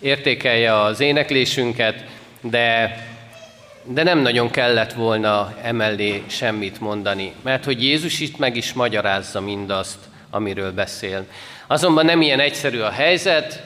értékelje 0.00 0.80
az 0.80 1.00
éneklésünket, 1.00 2.04
de, 2.40 2.98
de 3.84 4.02
nem 4.02 4.18
nagyon 4.18 4.50
kellett 4.50 4.92
volna 4.92 5.54
emellé 5.62 6.22
semmit 6.26 6.80
mondani, 6.80 7.32
mert 7.42 7.64
hogy 7.64 7.82
Jézus 7.82 8.20
itt 8.20 8.38
meg 8.38 8.56
is 8.56 8.72
magyarázza 8.72 9.40
mindazt, 9.40 9.98
amiről 10.30 10.72
beszél. 10.72 11.26
Azonban 11.66 12.04
nem 12.04 12.22
ilyen 12.22 12.40
egyszerű 12.40 12.78
a 12.78 12.90
helyzet, 12.90 13.62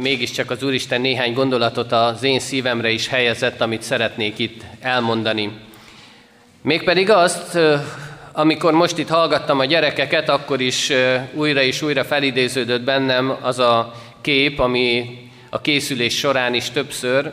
mégiscsak 0.00 0.50
az 0.50 0.62
Úristen 0.62 1.00
néhány 1.00 1.32
gondolatot 1.32 1.92
az 1.92 2.22
én 2.22 2.40
szívemre 2.40 2.90
is 2.90 3.08
helyezett, 3.08 3.60
amit 3.60 3.82
szeretnék 3.82 4.38
itt 4.38 4.62
elmondani. 4.80 5.52
Mégpedig 6.62 7.10
azt, 7.10 7.58
amikor 8.32 8.72
most 8.72 8.98
itt 8.98 9.08
hallgattam 9.08 9.58
a 9.58 9.64
gyerekeket, 9.64 10.28
akkor 10.28 10.60
is 10.60 10.92
újra 11.32 11.62
és 11.62 11.82
újra 11.82 12.04
felidéződött 12.04 12.82
bennem 12.82 13.36
az 13.40 13.58
a 13.58 13.94
kép, 14.20 14.58
ami 14.58 15.18
a 15.50 15.60
készülés 15.60 16.18
során 16.18 16.54
is 16.54 16.70
többször. 16.70 17.32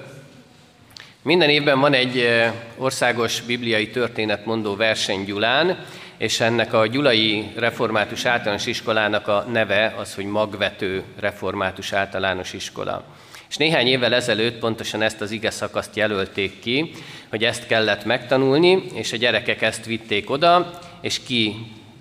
Minden 1.21 1.49
évben 1.49 1.79
van 1.79 1.93
egy 1.93 2.29
országos 2.77 3.41
bibliai 3.41 3.89
történetmondó 3.89 4.75
verseny 4.75 5.23
Gyulán, 5.23 5.85
és 6.19 6.39
ennek 6.39 6.73
a 6.73 6.87
Gyulai 6.87 7.51
Református 7.55 8.25
Általános 8.25 8.65
Iskolának 8.65 9.27
a 9.27 9.45
neve 9.51 9.93
az, 9.97 10.15
hogy 10.15 10.25
Magvető 10.25 11.03
Református 11.19 11.93
Általános 11.93 12.53
Iskola. 12.53 13.03
És 13.49 13.57
néhány 13.57 13.87
évvel 13.87 14.13
ezelőtt 14.13 14.59
pontosan 14.59 15.01
ezt 15.01 15.21
az 15.21 15.31
ige 15.31 15.49
szakaszt 15.49 15.95
jelölték 15.95 16.59
ki, 16.59 16.91
hogy 17.29 17.43
ezt 17.43 17.67
kellett 17.67 18.05
megtanulni, 18.05 18.83
és 18.93 19.13
a 19.13 19.17
gyerekek 19.17 19.61
ezt 19.61 19.85
vitték 19.85 20.29
oda, 20.29 20.79
és 21.01 21.23
ki 21.23 21.55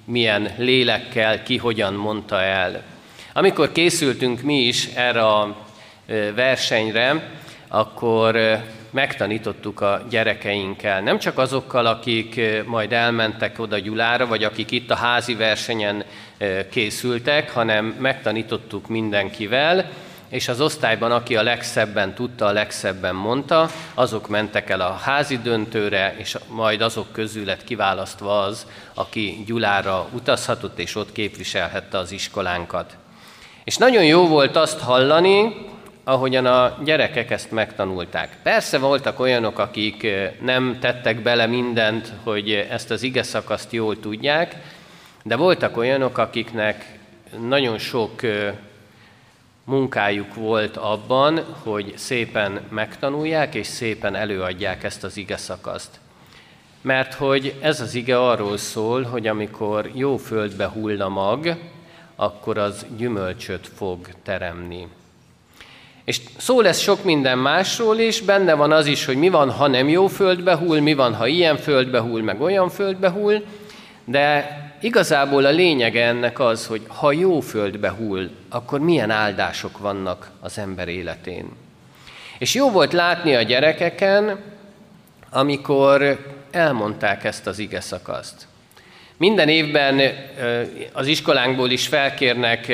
milyen 0.04 0.54
lélekkel, 0.56 1.42
ki 1.42 1.56
hogyan 1.56 1.94
mondta 1.94 2.42
el. 2.42 2.82
Amikor 3.32 3.72
készültünk 3.72 4.40
mi 4.40 4.60
is 4.60 4.86
erre 4.94 5.26
a 5.26 5.66
versenyre, 6.34 7.30
akkor 7.68 8.60
megtanítottuk 8.90 9.80
a 9.80 10.02
gyerekeinkkel. 10.10 11.00
Nem 11.00 11.18
csak 11.18 11.38
azokkal, 11.38 11.86
akik 11.86 12.40
majd 12.66 12.92
elmentek 12.92 13.58
oda 13.58 13.78
Gyulára, 13.78 14.26
vagy 14.26 14.44
akik 14.44 14.70
itt 14.70 14.90
a 14.90 14.94
házi 14.94 15.34
versenyen 15.34 16.04
készültek, 16.70 17.50
hanem 17.50 17.84
megtanítottuk 17.98 18.88
mindenkivel, 18.88 19.90
és 20.28 20.48
az 20.48 20.60
osztályban, 20.60 21.12
aki 21.12 21.36
a 21.36 21.42
legszebben 21.42 22.14
tudta, 22.14 22.46
a 22.46 22.52
legszebben 22.52 23.14
mondta, 23.14 23.70
azok 23.94 24.28
mentek 24.28 24.70
el 24.70 24.80
a 24.80 24.92
házi 24.92 25.38
döntőre, 25.38 26.14
és 26.18 26.36
majd 26.48 26.80
azok 26.80 27.12
közül 27.12 27.44
lett 27.44 27.64
kiválasztva 27.64 28.40
az, 28.40 28.66
aki 28.94 29.42
Gyulára 29.46 30.08
utazhatott, 30.12 30.78
és 30.78 30.94
ott 30.94 31.12
képviselhette 31.12 31.98
az 31.98 32.12
iskolánkat. 32.12 32.96
És 33.64 33.76
nagyon 33.76 34.04
jó 34.04 34.26
volt 34.26 34.56
azt 34.56 34.80
hallani, 34.80 35.66
ahogyan 36.08 36.46
a 36.46 36.78
gyerekek 36.84 37.30
ezt 37.30 37.50
megtanulták. 37.50 38.36
Persze 38.42 38.78
voltak 38.78 39.20
olyanok, 39.20 39.58
akik 39.58 40.06
nem 40.40 40.78
tettek 40.80 41.22
bele 41.22 41.46
mindent, 41.46 42.12
hogy 42.22 42.52
ezt 42.52 42.90
az 42.90 43.02
ige 43.02 43.22
szakaszt 43.22 43.72
jól 43.72 44.00
tudják, 44.00 44.56
de 45.22 45.36
voltak 45.36 45.76
olyanok, 45.76 46.18
akiknek 46.18 46.98
nagyon 47.48 47.78
sok 47.78 48.20
munkájuk 49.64 50.34
volt 50.34 50.76
abban, 50.76 51.44
hogy 51.62 51.92
szépen 51.96 52.60
megtanulják 52.68 53.54
és 53.54 53.66
szépen 53.66 54.14
előadják 54.14 54.84
ezt 54.84 55.04
az 55.04 55.16
ige 55.16 55.36
szakaszt. 55.36 56.00
Mert 56.80 57.14
hogy 57.14 57.54
ez 57.60 57.80
az 57.80 57.94
ige 57.94 58.20
arról 58.20 58.56
szól, 58.56 59.02
hogy 59.02 59.26
amikor 59.26 59.90
jó 59.94 60.16
földbe 60.16 60.66
hull 60.66 61.00
a 61.00 61.08
mag, 61.08 61.56
akkor 62.16 62.58
az 62.58 62.86
gyümölcsöt 62.96 63.70
fog 63.76 64.08
teremni. 64.22 64.86
És 66.08 66.20
szó 66.36 66.60
lesz 66.60 66.78
sok 66.80 67.04
minden 67.04 67.38
másról 67.38 67.98
is, 67.98 68.20
benne 68.20 68.54
van 68.54 68.72
az 68.72 68.86
is, 68.86 69.04
hogy 69.04 69.16
mi 69.16 69.28
van, 69.28 69.50
ha 69.50 69.66
nem 69.66 69.88
jó 69.88 70.06
földbe 70.06 70.54
hull, 70.54 70.80
mi 70.80 70.94
van, 70.94 71.14
ha 71.14 71.26
ilyen 71.26 71.56
földbe 71.56 72.00
hull, 72.00 72.22
meg 72.22 72.40
olyan 72.40 72.68
földbe 72.68 73.10
hull, 73.10 73.42
de 74.04 74.56
igazából 74.80 75.44
a 75.44 75.50
lényege 75.50 76.06
ennek 76.06 76.40
az, 76.40 76.66
hogy 76.66 76.82
ha 76.86 77.12
jó 77.12 77.40
földbe 77.40 77.90
hull, 77.90 78.30
akkor 78.48 78.80
milyen 78.80 79.10
áldások 79.10 79.78
vannak 79.78 80.30
az 80.40 80.58
ember 80.58 80.88
életén. 80.88 81.48
És 82.38 82.54
jó 82.54 82.70
volt 82.70 82.92
látni 82.92 83.34
a 83.34 83.42
gyerekeken, 83.42 84.38
amikor 85.30 86.26
elmondták 86.50 87.24
ezt 87.24 87.46
az 87.46 87.58
ige 87.58 87.80
szakaszt. 87.80 88.47
Minden 89.18 89.48
évben 89.48 90.00
az 90.92 91.06
iskolánkból 91.06 91.70
is 91.70 91.86
felkérnek 91.86 92.72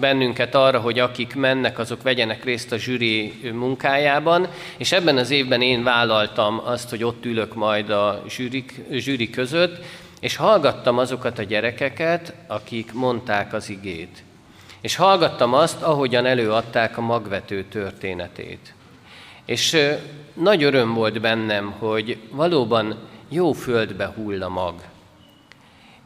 bennünket 0.00 0.54
arra, 0.54 0.80
hogy 0.80 0.98
akik 0.98 1.34
mennek, 1.34 1.78
azok 1.78 2.02
vegyenek 2.02 2.44
részt 2.44 2.72
a 2.72 2.76
zsűri 2.76 3.40
munkájában, 3.52 4.48
és 4.76 4.92
ebben 4.92 5.16
az 5.16 5.30
évben 5.30 5.62
én 5.62 5.82
vállaltam 5.82 6.60
azt, 6.64 6.90
hogy 6.90 7.04
ott 7.04 7.24
ülök 7.24 7.54
majd 7.54 7.90
a 7.90 8.24
zsűri, 8.28 8.64
zsűri 8.90 9.30
között, 9.30 9.84
és 10.20 10.36
hallgattam 10.36 10.98
azokat 10.98 11.38
a 11.38 11.42
gyerekeket, 11.42 12.34
akik 12.46 12.92
mondták 12.92 13.52
az 13.52 13.70
igét. 13.70 14.22
És 14.80 14.96
hallgattam 14.96 15.54
azt, 15.54 15.82
ahogyan 15.82 16.26
előadták 16.26 16.98
a 16.98 17.00
magvető 17.00 17.64
történetét. 17.64 18.74
És 19.44 19.76
nagy 20.34 20.62
öröm 20.62 20.94
volt 20.94 21.20
bennem, 21.20 21.74
hogy 21.78 22.16
valóban 22.30 22.98
jó 23.28 23.52
földbe 23.52 24.12
hull 24.16 24.42
a 24.42 24.48
mag. 24.48 24.74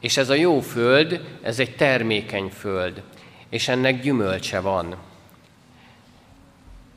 És 0.06 0.16
ez 0.16 0.28
a 0.28 0.34
jó 0.34 0.60
föld, 0.60 1.20
ez 1.42 1.58
egy 1.58 1.76
termékeny 1.76 2.48
föld, 2.48 3.02
és 3.48 3.68
ennek 3.68 4.00
gyümölcse 4.00 4.60
van. 4.60 4.96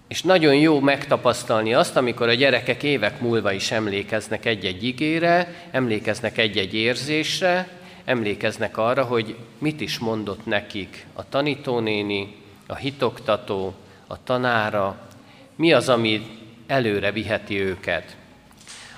És 0.07 0.21
nagyon 0.21 0.55
jó 0.55 0.79
megtapasztalni 0.79 1.73
azt, 1.73 1.95
amikor 1.95 2.27
a 2.27 2.33
gyerekek 2.33 2.83
évek 2.83 3.21
múlva 3.21 3.51
is 3.51 3.71
emlékeznek 3.71 4.45
egy-egy 4.45 4.83
igére, 4.83 5.53
emlékeznek 5.71 6.37
egy-egy 6.37 6.73
érzésre, 6.73 7.69
emlékeznek 8.05 8.77
arra, 8.77 9.03
hogy 9.03 9.35
mit 9.57 9.81
is 9.81 9.97
mondott 9.97 10.45
nekik 10.45 11.05
a 11.13 11.29
tanítónéni, 11.29 12.35
a 12.67 12.75
hitoktató, 12.75 13.73
a 14.07 14.23
tanára, 14.23 15.09
mi 15.55 15.73
az, 15.73 15.89
ami 15.89 16.21
előre 16.67 17.11
viheti 17.11 17.59
őket. 17.59 18.15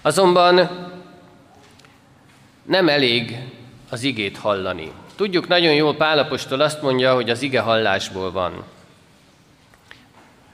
Azonban 0.01 0.69
nem 2.63 2.89
elég 2.89 3.37
az 3.91 4.03
igét 4.03 4.37
hallani. 4.37 4.91
Tudjuk 5.15 5.47
nagyon 5.47 5.73
jól, 5.73 5.95
Pálapostól 5.95 6.61
azt 6.61 6.81
mondja, 6.81 7.13
hogy 7.13 7.29
az 7.29 7.41
ige 7.41 7.59
hallásból 7.59 8.31
van. 8.31 8.63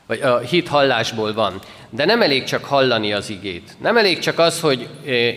Vagy 0.05 0.21
a 0.21 0.37
hit 0.37 0.67
hallásból 0.67 1.33
van. 1.33 1.59
De 1.89 2.05
nem 2.05 2.21
elég 2.21 2.43
csak 2.43 2.65
hallani 2.65 3.13
az 3.13 3.29
igét. 3.29 3.75
Nem 3.81 3.97
elég 3.97 4.19
csak 4.19 4.39
az, 4.39 4.59
hogy 4.59 4.87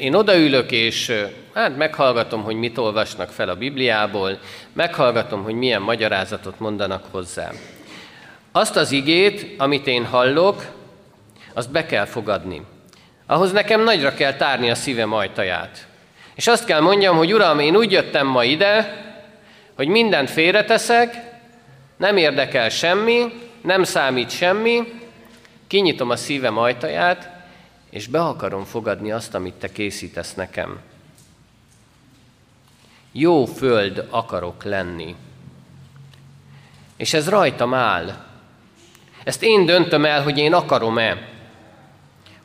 én 0.00 0.14
odaülök, 0.14 0.70
és 0.70 1.12
hát 1.54 1.76
meghallgatom, 1.76 2.42
hogy 2.42 2.54
mit 2.54 2.78
olvasnak 2.78 3.28
fel 3.28 3.48
a 3.48 3.56
Bibliából, 3.56 4.38
meghallgatom, 4.72 5.42
hogy 5.42 5.54
milyen 5.54 5.82
magyarázatot 5.82 6.58
mondanak 6.58 7.04
hozzá. 7.10 7.50
Azt 8.52 8.76
az 8.76 8.92
igét, 8.92 9.60
amit 9.60 9.86
én 9.86 10.04
hallok, 10.04 10.64
azt 11.54 11.70
be 11.70 11.86
kell 11.86 12.04
fogadni. 12.04 12.62
Ahhoz 13.26 13.52
nekem 13.52 13.82
nagyra 13.82 14.14
kell 14.14 14.34
tárni 14.34 14.70
a 14.70 14.74
szívem 14.74 15.12
ajtaját. 15.12 15.88
És 16.40 16.46
azt 16.46 16.64
kell 16.64 16.80
mondjam, 16.80 17.16
hogy 17.16 17.34
Uram, 17.34 17.58
én 17.58 17.76
úgy 17.76 17.92
jöttem 17.92 18.26
ma 18.26 18.44
ide, 18.44 19.02
hogy 19.74 19.88
mindent 19.88 20.30
félreteszek, 20.30 21.14
nem 21.96 22.16
érdekel 22.16 22.68
semmi, 22.68 23.32
nem 23.62 23.84
számít 23.84 24.30
semmi, 24.30 24.82
kinyitom 25.66 26.10
a 26.10 26.16
szívem 26.16 26.58
ajtaját, 26.58 27.30
és 27.90 28.06
be 28.06 28.20
akarom 28.20 28.64
fogadni 28.64 29.10
azt, 29.12 29.34
amit 29.34 29.54
te 29.54 29.72
készítesz 29.72 30.34
nekem. 30.34 30.80
Jó 33.12 33.44
föld 33.44 34.06
akarok 34.10 34.64
lenni. 34.64 35.14
És 36.96 37.14
ez 37.14 37.28
rajtam 37.28 37.74
áll. 37.74 38.24
Ezt 39.24 39.42
én 39.42 39.66
döntöm 39.66 40.04
el, 40.04 40.22
hogy 40.22 40.38
én 40.38 40.54
akarom-e. 40.54 41.28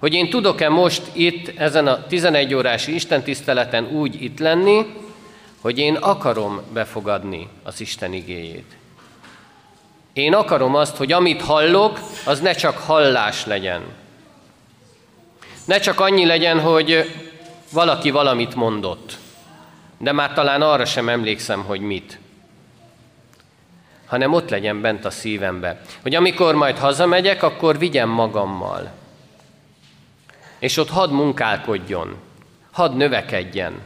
Hogy 0.06 0.14
én 0.14 0.30
tudok-e 0.30 0.70
most 0.70 1.02
itt, 1.14 1.60
ezen 1.60 1.88
a 1.88 2.08
11 2.08 2.54
órás 2.54 2.88
istentiszteleten 2.88 3.86
úgy 3.86 4.24
itt 4.24 4.40
lenni, 4.40 4.86
hogy 5.62 5.78
én 5.78 5.96
akarom 5.96 6.62
befogadni 6.74 7.48
az 7.64 7.82
Isten 7.82 8.14
igéjét. 8.14 8.78
Én 10.14 10.34
akarom 10.34 10.76
azt, 10.76 10.96
hogy 10.96 11.12
amit 11.12 11.42
hallok, 11.42 12.00
az 12.26 12.40
ne 12.40 12.54
csak 12.54 12.78
hallás 12.78 13.46
legyen. 13.46 13.82
Ne 15.66 15.80
csak 15.80 16.00
annyi 16.00 16.26
legyen, 16.26 16.60
hogy 16.60 17.12
valaki 17.72 18.12
valamit 18.12 18.56
mondott, 18.56 19.18
de 19.98 20.12
már 20.12 20.34
talán 20.34 20.62
arra 20.62 20.86
sem 20.86 21.10
emlékszem, 21.10 21.64
hogy 21.64 21.80
mit. 21.80 22.20
Hanem 24.06 24.34
ott 24.34 24.50
legyen 24.50 24.82
bent 24.82 25.06
a 25.06 25.10
szívembe. 25.10 25.82
Hogy 26.02 26.16
amikor 26.16 26.56
majd 26.56 26.78
hazamegyek, 26.78 27.44
akkor 27.44 27.78
vigyem 27.78 28.10
magammal. 28.10 29.04
És 30.60 30.78
ott 30.78 30.90
hadd 30.90 31.10
munkálkodjon, 31.10 32.16
hadd 32.72 32.94
növekedjen, 32.94 33.82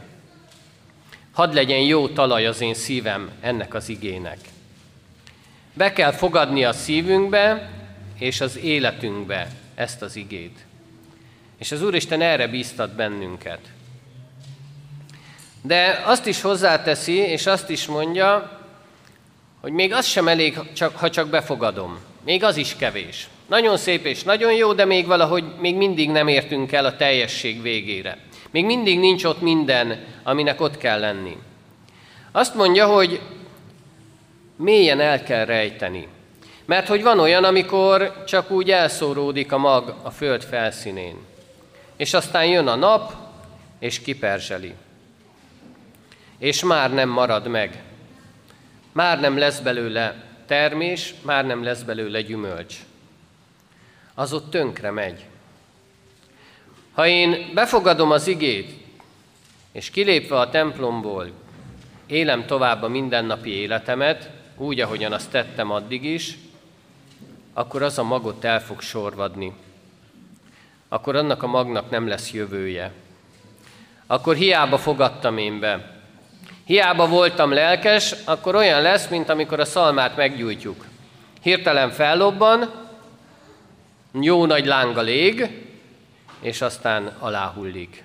hadd 1.32 1.54
legyen 1.54 1.80
jó 1.80 2.08
talaj 2.08 2.46
az 2.46 2.60
én 2.60 2.74
szívem 2.74 3.30
ennek 3.40 3.74
az 3.74 3.88
igének. 3.88 4.38
Be 5.72 5.92
kell 5.92 6.12
fogadni 6.12 6.64
a 6.64 6.72
szívünkbe 6.72 7.70
és 8.18 8.40
az 8.40 8.58
életünkbe 8.58 9.48
ezt 9.74 10.02
az 10.02 10.16
igét. 10.16 10.58
És 11.58 11.72
az 11.72 11.82
Úristen 11.82 12.20
erre 12.20 12.48
bíztat 12.48 12.94
bennünket. 12.94 13.60
De 15.62 16.02
azt 16.04 16.26
is 16.26 16.40
hozzáteszi, 16.40 17.16
és 17.16 17.46
azt 17.46 17.70
is 17.70 17.86
mondja, 17.86 18.58
hogy 19.60 19.72
még 19.72 19.92
az 19.92 20.06
sem 20.06 20.28
elég, 20.28 20.58
ha 20.94 21.10
csak 21.10 21.28
befogadom. 21.28 21.98
Még 22.24 22.44
az 22.44 22.56
is 22.56 22.76
kevés. 22.76 23.28
Nagyon 23.50 23.76
szép 23.76 24.04
és 24.04 24.22
nagyon 24.22 24.52
jó, 24.52 24.72
de 24.72 24.84
még 24.84 25.06
valahogy 25.06 25.44
még 25.58 25.76
mindig 25.76 26.10
nem 26.10 26.28
értünk 26.28 26.72
el 26.72 26.84
a 26.84 26.96
teljesség 26.96 27.62
végére. 27.62 28.18
Még 28.50 28.64
mindig 28.64 28.98
nincs 28.98 29.24
ott 29.24 29.40
minden, 29.40 30.04
aminek 30.22 30.60
ott 30.60 30.76
kell 30.76 31.00
lenni. 31.00 31.36
Azt 32.32 32.54
mondja, 32.54 32.86
hogy 32.86 33.20
mélyen 34.56 35.00
el 35.00 35.22
kell 35.22 35.44
rejteni. 35.44 36.08
Mert 36.64 36.88
hogy 36.88 37.02
van 37.02 37.18
olyan, 37.18 37.44
amikor 37.44 38.24
csak 38.26 38.50
úgy 38.50 38.70
elszóródik 38.70 39.52
a 39.52 39.58
mag 39.58 39.94
a 40.02 40.10
föld 40.10 40.42
felszínén. 40.42 41.16
És 41.96 42.14
aztán 42.14 42.46
jön 42.46 42.66
a 42.66 42.74
nap, 42.74 43.12
és 43.78 44.00
kiperzseli. 44.00 44.74
És 46.38 46.64
már 46.64 46.92
nem 46.92 47.08
marad 47.08 47.46
meg. 47.46 47.82
Már 48.92 49.20
nem 49.20 49.38
lesz 49.38 49.58
belőle 49.58 50.24
termés, 50.46 51.14
már 51.22 51.46
nem 51.46 51.64
lesz 51.64 51.82
belőle 51.82 52.20
gyümölcs. 52.20 52.74
Az 54.20 54.32
ott 54.32 54.50
tönkre 54.50 54.90
megy. 54.90 55.24
Ha 56.92 57.06
én 57.06 57.50
befogadom 57.54 58.10
az 58.10 58.26
igét, 58.26 58.70
és 59.72 59.90
kilépve 59.90 60.38
a 60.38 60.50
templomból 60.50 61.30
élem 62.06 62.46
tovább 62.46 62.82
a 62.82 62.88
mindennapi 62.88 63.50
életemet, 63.50 64.30
úgy, 64.56 64.80
ahogyan 64.80 65.12
azt 65.12 65.30
tettem 65.30 65.70
addig 65.70 66.04
is, 66.04 66.38
akkor 67.52 67.82
az 67.82 67.98
a 67.98 68.02
magot 68.02 68.44
el 68.44 68.62
fog 68.62 68.80
sorvadni. 68.80 69.52
Akkor 70.88 71.16
annak 71.16 71.42
a 71.42 71.46
magnak 71.46 71.90
nem 71.90 72.08
lesz 72.08 72.32
jövője. 72.32 72.92
Akkor 74.06 74.34
hiába 74.34 74.78
fogadtam 74.78 75.38
én 75.38 75.60
be. 75.60 76.00
Hiába 76.64 77.08
voltam 77.08 77.52
lelkes, 77.52 78.14
akkor 78.24 78.54
olyan 78.54 78.82
lesz, 78.82 79.08
mint 79.08 79.28
amikor 79.28 79.60
a 79.60 79.64
szalmát 79.64 80.16
meggyújtjuk. 80.16 80.84
Hirtelen 81.42 81.90
fellobban, 81.90 82.88
jó 84.12 84.46
nagy 84.46 84.66
lánga 84.66 85.00
lég, 85.00 85.50
és 86.40 86.60
aztán 86.60 87.06
aláhullik. 87.18 88.04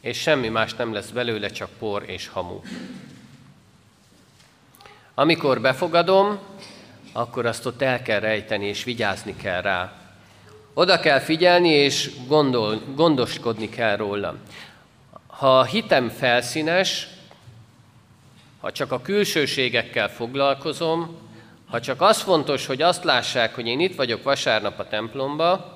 És 0.00 0.18
semmi 0.20 0.48
más 0.48 0.74
nem 0.74 0.92
lesz 0.92 1.08
belőle, 1.08 1.48
csak 1.48 1.68
por 1.78 2.02
és 2.06 2.28
hamu. 2.28 2.60
Amikor 5.14 5.60
befogadom, 5.60 6.38
akkor 7.12 7.46
azt 7.46 7.66
ott 7.66 7.82
el 7.82 8.02
kell 8.02 8.20
rejteni, 8.20 8.66
és 8.66 8.84
vigyázni 8.84 9.36
kell 9.36 9.60
rá. 9.60 9.92
Oda 10.74 11.00
kell 11.00 11.18
figyelni, 11.18 11.68
és 11.68 12.10
gondol, 12.26 12.82
gondoskodni 12.94 13.68
kell 13.68 13.96
róla. 13.96 14.36
Ha 15.26 15.58
a 15.58 15.64
hitem 15.64 16.08
felszínes, 16.08 17.08
ha 18.60 18.72
csak 18.72 18.92
a 18.92 19.00
külsőségekkel 19.00 20.08
foglalkozom, 20.08 21.16
ha 21.70 21.80
csak 21.80 22.00
az 22.00 22.20
fontos, 22.20 22.66
hogy 22.66 22.82
azt 22.82 23.04
lássák, 23.04 23.54
hogy 23.54 23.66
én 23.66 23.80
itt 23.80 23.96
vagyok 23.96 24.22
vasárnap 24.22 24.78
a 24.78 24.88
templomba, 24.88 25.74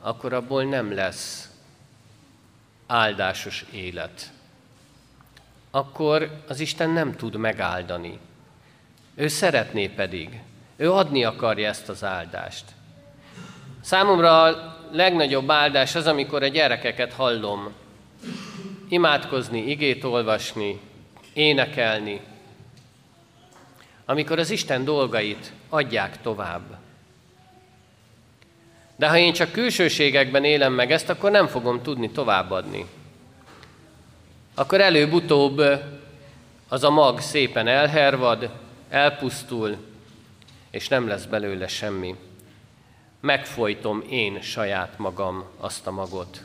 akkor 0.00 0.32
abból 0.32 0.64
nem 0.64 0.94
lesz 0.94 1.50
áldásos 2.86 3.64
élet. 3.72 4.30
Akkor 5.70 6.42
az 6.48 6.60
Isten 6.60 6.90
nem 6.90 7.16
tud 7.16 7.36
megáldani. 7.36 8.18
Ő 9.14 9.28
szeretné 9.28 9.88
pedig. 9.88 10.40
Ő 10.76 10.92
adni 10.92 11.24
akarja 11.24 11.68
ezt 11.68 11.88
az 11.88 12.04
áldást. 12.04 12.64
Számomra 13.80 14.42
a 14.42 14.76
legnagyobb 14.92 15.50
áldás 15.50 15.94
az, 15.94 16.06
amikor 16.06 16.42
a 16.42 16.46
gyerekeket 16.46 17.12
hallom 17.12 17.72
imádkozni, 18.88 19.70
igét 19.70 20.04
olvasni, 20.04 20.80
énekelni, 21.32 22.20
amikor 24.06 24.38
az 24.38 24.50
Isten 24.50 24.84
dolgait 24.84 25.52
adják 25.68 26.20
tovább. 26.22 26.78
De 28.96 29.08
ha 29.08 29.16
én 29.16 29.32
csak 29.32 29.52
külsőségekben 29.52 30.44
élem 30.44 30.72
meg 30.72 30.92
ezt, 30.92 31.08
akkor 31.08 31.30
nem 31.30 31.46
fogom 31.46 31.82
tudni 31.82 32.10
továbbadni. 32.10 32.86
Akkor 34.54 34.80
előbb-utóbb 34.80 35.62
az 36.68 36.84
a 36.84 36.90
mag 36.90 37.20
szépen 37.20 37.66
elhervad, 37.66 38.50
elpusztul, 38.88 39.76
és 40.70 40.88
nem 40.88 41.08
lesz 41.08 41.24
belőle 41.24 41.68
semmi. 41.68 42.14
Megfojtom 43.20 44.04
én 44.08 44.40
saját 44.40 44.98
magam 44.98 45.44
azt 45.60 45.86
a 45.86 45.90
magot. 45.90 46.44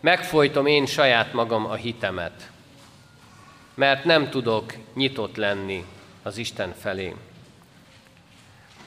Megfojtom 0.00 0.66
én 0.66 0.86
saját 0.86 1.32
magam 1.32 1.66
a 1.66 1.74
hitemet, 1.74 2.50
mert 3.74 4.04
nem 4.04 4.30
tudok 4.30 4.74
nyitott 4.94 5.36
lenni 5.36 5.84
az 6.22 6.36
Isten 6.36 6.74
felé. 6.80 7.14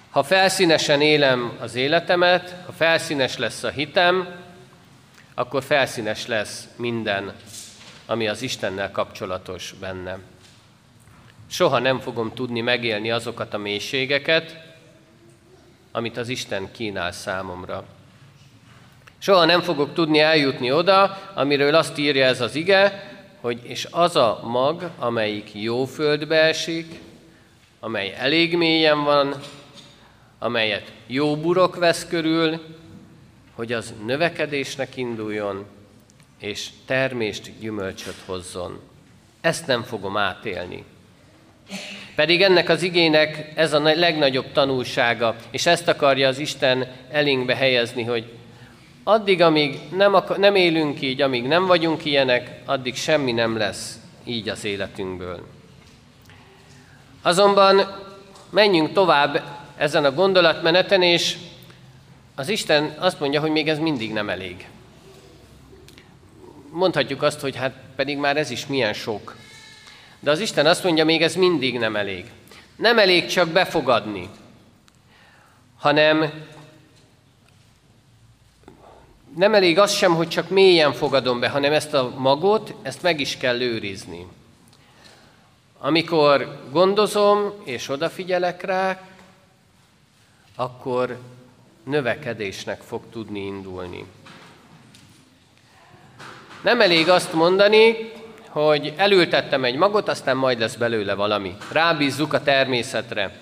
Ha 0.10 0.24
felszínesen 0.24 1.02
élem 1.02 1.58
az 1.60 1.76
életemet, 1.76 2.56
ha 2.66 2.72
felszínes 2.72 3.38
lesz 3.38 3.64
a 3.64 3.70
hitem, 3.70 4.28
akkor 5.34 5.64
felszínes 5.64 6.28
lesz 6.28 6.68
minden, 6.76 7.34
ami 8.06 8.28
az 8.28 8.42
Istennel 8.42 8.92
kapcsolatos 8.92 9.74
bennem. 9.80 10.22
Soha 11.48 11.80
nem 11.80 12.00
fogom 12.00 12.34
tudni 12.34 12.62
megélni 12.62 13.12
azokat 13.12 13.54
a 13.54 13.58
mélységeket, 13.58 14.58
amit 15.92 16.18
az 16.18 16.30
Isten 16.30 16.72
kínál 16.72 17.12
számomra. 17.12 17.86
Soha 19.18 19.46
nem 19.46 19.62
fogok 19.62 19.94
tudni 19.94 20.20
eljutni 20.20 20.72
oda, 20.72 21.18
amiről 21.34 21.76
azt 21.76 21.98
írja 21.98 22.26
ez 22.26 22.42
az 22.42 22.56
ige, 22.56 23.14
hogy 23.42 23.60
és 23.64 23.88
az 23.92 24.16
a 24.16 24.40
mag, 24.44 24.90
amelyik 25.00 25.50
jó 25.54 25.86
földbe 25.86 26.42
esik, 26.42 27.00
amely 27.86 28.14
elég 28.18 28.58
mélyen 28.58 29.04
van, 29.04 29.36
amelyet 30.40 30.92
jó 31.08 31.38
burok 31.38 31.76
vesz 31.76 32.06
körül, 32.08 32.62
hogy 33.54 33.74
az 33.74 33.94
növekedésnek 34.06 34.98
induljon, 34.98 35.66
és 36.40 36.70
termést, 36.86 37.52
gyümölcsöt 37.60 38.16
hozzon. 38.26 38.80
Ezt 39.42 39.68
nem 39.68 39.84
fogom 39.84 40.18
átélni. 40.18 40.84
Pedig 42.16 42.42
ennek 42.42 42.70
az 42.70 42.82
igének 42.82 43.52
ez 43.56 43.74
a 43.74 43.80
legnagyobb 43.80 44.52
tanulsága, 44.52 45.36
és 45.52 45.66
ezt 45.66 45.88
akarja 45.88 46.28
az 46.28 46.40
Isten 46.40 46.88
elénkbe 47.12 47.56
helyezni, 47.56 48.04
hogy 48.04 48.34
addig, 49.04 49.42
amíg 49.42 49.80
nem, 49.96 50.14
akar, 50.14 50.38
nem 50.38 50.56
élünk 50.56 51.02
így, 51.02 51.22
amíg 51.22 51.44
nem 51.44 51.66
vagyunk 51.66 52.06
ilyenek, 52.06 52.62
addig 52.66 52.96
semmi 52.96 53.32
nem 53.32 53.58
lesz 53.58 54.00
így 54.24 54.50
az 54.50 54.64
életünkből. 54.64 55.55
Azonban 57.26 57.88
menjünk 58.50 58.94
tovább 58.94 59.44
ezen 59.78 60.06
a 60.06 60.12
gondolatmeneten, 60.12 61.02
és 61.02 61.38
az 62.36 62.50
Isten 62.50 62.96
azt 63.00 63.20
mondja, 63.20 63.40
hogy 63.40 63.52
még 63.52 63.70
ez 63.70 63.80
mindig 63.80 64.14
nem 64.14 64.30
elég. 64.30 64.68
Mondhatjuk 66.70 67.22
azt, 67.22 67.40
hogy 67.40 67.56
hát 67.56 67.74
pedig 67.96 68.18
már 68.18 68.38
ez 68.38 68.50
is 68.50 68.68
milyen 68.68 68.94
sok. 68.94 69.36
De 70.20 70.32
az 70.32 70.40
Isten 70.40 70.66
azt 70.66 70.84
mondja, 70.84 71.06
még 71.06 71.22
ez 71.22 71.36
mindig 71.36 71.80
nem 71.80 71.96
elég. 71.96 72.26
Nem 72.76 73.00
elég 73.00 73.26
csak 73.26 73.48
befogadni, 73.48 74.30
hanem 75.78 76.32
nem 79.36 79.54
elég 79.54 79.80
az 79.80 79.94
sem, 79.94 80.16
hogy 80.16 80.28
csak 80.28 80.50
mélyen 80.50 80.94
fogadom 80.94 81.40
be, 81.40 81.50
hanem 81.50 81.74
ezt 81.74 81.94
a 81.94 82.14
magot, 82.18 82.74
ezt 82.82 83.02
meg 83.02 83.20
is 83.20 83.38
kell 83.38 83.62
őrizni. 83.62 84.26
Amikor 85.86 86.60
gondozom 86.72 87.54
és 87.64 87.90
odafigyelek 87.90 88.62
rá, 88.62 89.02
akkor 90.56 91.18
növekedésnek 91.84 92.82
fog 92.82 93.02
tudni 93.12 93.40
indulni. 93.40 94.06
Nem 96.62 96.82
elég 96.82 97.10
azt 97.10 97.34
mondani, 97.34 98.12
hogy 98.50 98.94
elültettem 98.98 99.64
egy 99.64 99.76
magot, 99.76 100.08
aztán 100.08 100.38
majd 100.38 100.60
lesz 100.60 100.76
belőle 100.76 101.14
valami. 101.14 101.56
Rábízzuk 101.72 102.34
a 102.34 102.44
természetre. 102.44 103.38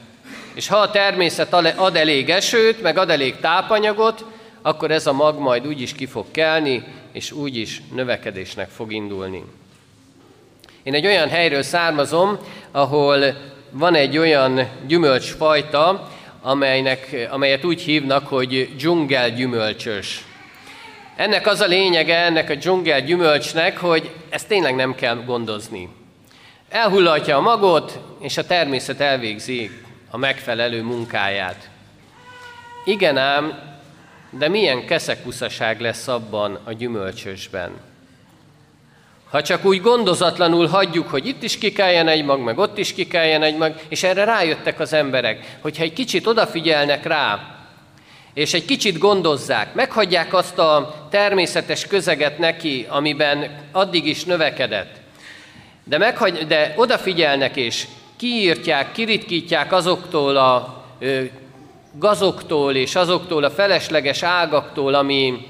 És 0.53 0.67
ha 0.67 0.77
a 0.77 0.91
természet 0.91 1.53
ad 1.53 1.95
elég 1.95 2.29
esőt, 2.29 2.81
meg 2.81 2.97
ad 2.97 3.09
elég 3.09 3.39
tápanyagot, 3.39 4.25
akkor 4.61 4.91
ez 4.91 5.07
a 5.07 5.13
mag 5.13 5.39
majd 5.39 5.67
úgy 5.67 5.81
is 5.81 5.93
ki 5.93 6.05
fog 6.05 6.25
kelni, 6.31 6.83
és 7.11 7.31
úgy 7.31 7.55
is 7.55 7.81
növekedésnek 7.91 8.69
fog 8.69 8.93
indulni. 8.93 9.43
Én 10.83 10.93
egy 10.93 11.05
olyan 11.05 11.29
helyről 11.29 11.61
származom, 11.61 12.37
ahol 12.71 13.23
van 13.69 13.95
egy 13.95 14.17
olyan 14.17 14.69
gyümölcsfajta, 14.87 16.09
amelynek, 16.41 17.27
amelyet 17.29 17.63
úgy 17.65 17.81
hívnak, 17.81 18.27
hogy 18.27 18.69
dzsungel 18.75 19.29
gyümölcsös. 19.29 20.25
Ennek 21.15 21.47
az 21.47 21.59
a 21.59 21.65
lényege, 21.65 22.15
ennek 22.15 22.49
a 22.49 22.55
dzsungel 22.55 23.01
gyümölcsnek, 23.01 23.77
hogy 23.77 24.11
ezt 24.29 24.47
tényleg 24.47 24.75
nem 24.75 24.95
kell 24.95 25.23
gondozni. 25.25 25.89
Elhullatja 26.69 27.37
a 27.37 27.41
magot, 27.41 27.99
és 28.19 28.37
a 28.37 28.45
természet 28.45 28.99
elvégzi 28.99 29.71
a 30.09 30.17
megfelelő 30.17 30.81
munkáját. 30.81 31.69
Igen 32.85 33.17
ám, 33.17 33.59
de 34.29 34.47
milyen 34.47 34.85
keszekuszaság 34.85 35.81
lesz 35.81 36.07
abban 36.07 36.59
a 36.63 36.73
gyümölcsösben. 36.73 37.92
Ha 39.33 39.41
csak 39.41 39.65
úgy 39.65 39.81
gondozatlanul 39.81 40.67
hagyjuk, 40.67 41.09
hogy 41.09 41.27
itt 41.27 41.43
is 41.43 41.57
kikeljen 41.57 42.07
egy 42.07 42.25
mag, 42.25 42.39
meg 42.39 42.57
ott 42.57 42.77
is 42.77 42.93
kikeljen 42.93 43.43
egy 43.43 43.57
mag, 43.57 43.75
és 43.87 44.03
erre 44.03 44.23
rájöttek 44.23 44.79
az 44.79 44.93
emberek, 44.93 45.57
hogyha 45.61 45.83
egy 45.83 45.93
kicsit 45.93 46.27
odafigyelnek 46.27 47.05
rá, 47.05 47.55
és 48.33 48.53
egy 48.53 48.65
kicsit 48.65 48.97
gondozzák, 48.97 49.73
meghagyják 49.73 50.33
azt 50.33 50.59
a 50.59 50.93
természetes 51.09 51.87
közeget 51.87 52.37
neki, 52.37 52.85
amiben 52.89 53.59
addig 53.71 54.05
is 54.05 54.23
növekedett, 54.23 54.95
de, 55.83 55.97
meghagy, 55.97 56.47
de 56.47 56.73
odafigyelnek 56.75 57.55
és 57.55 57.87
kiírtják, 58.17 58.91
kiritkítják 58.91 59.73
azoktól 59.73 60.37
a 60.37 60.83
ö, 60.99 61.21
gazoktól 61.93 62.75
és 62.75 62.95
azoktól 62.95 63.43
a 63.43 63.51
felesleges 63.51 64.23
ágaktól, 64.23 64.93
ami, 64.93 65.45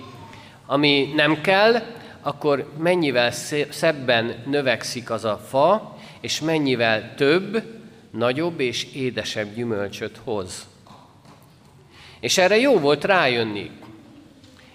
ami 0.65 1.11
nem 1.15 1.41
kell, 1.41 1.81
akkor 2.23 2.71
mennyivel 2.77 3.31
szebben 3.69 4.43
növekszik 4.45 5.09
az 5.09 5.25
a 5.25 5.41
fa, 5.49 5.97
és 6.21 6.41
mennyivel 6.41 7.15
több, 7.15 7.63
nagyobb 8.11 8.59
és 8.59 8.93
édesebb 8.93 9.55
gyümölcsöt 9.55 10.19
hoz. 10.23 10.67
És 12.19 12.37
erre 12.37 12.57
jó 12.57 12.79
volt 12.79 13.03
rájönni. 13.03 13.71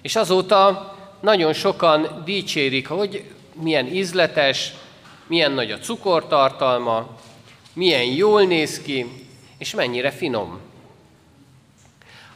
És 0.02 0.16
azóta 0.16 0.94
nagyon 1.20 1.52
sokan 1.52 2.22
dicsérik, 2.24 2.88
hogy 2.88 3.24
milyen 3.52 3.86
ízletes, 3.86 4.72
milyen 5.26 5.52
nagy 5.52 5.70
a 5.70 5.78
cukortartalma, 5.78 7.16
milyen 7.72 8.04
jól 8.04 8.42
néz 8.42 8.80
ki, 8.80 9.06
és 9.58 9.74
mennyire 9.74 10.10
finom. 10.10 10.60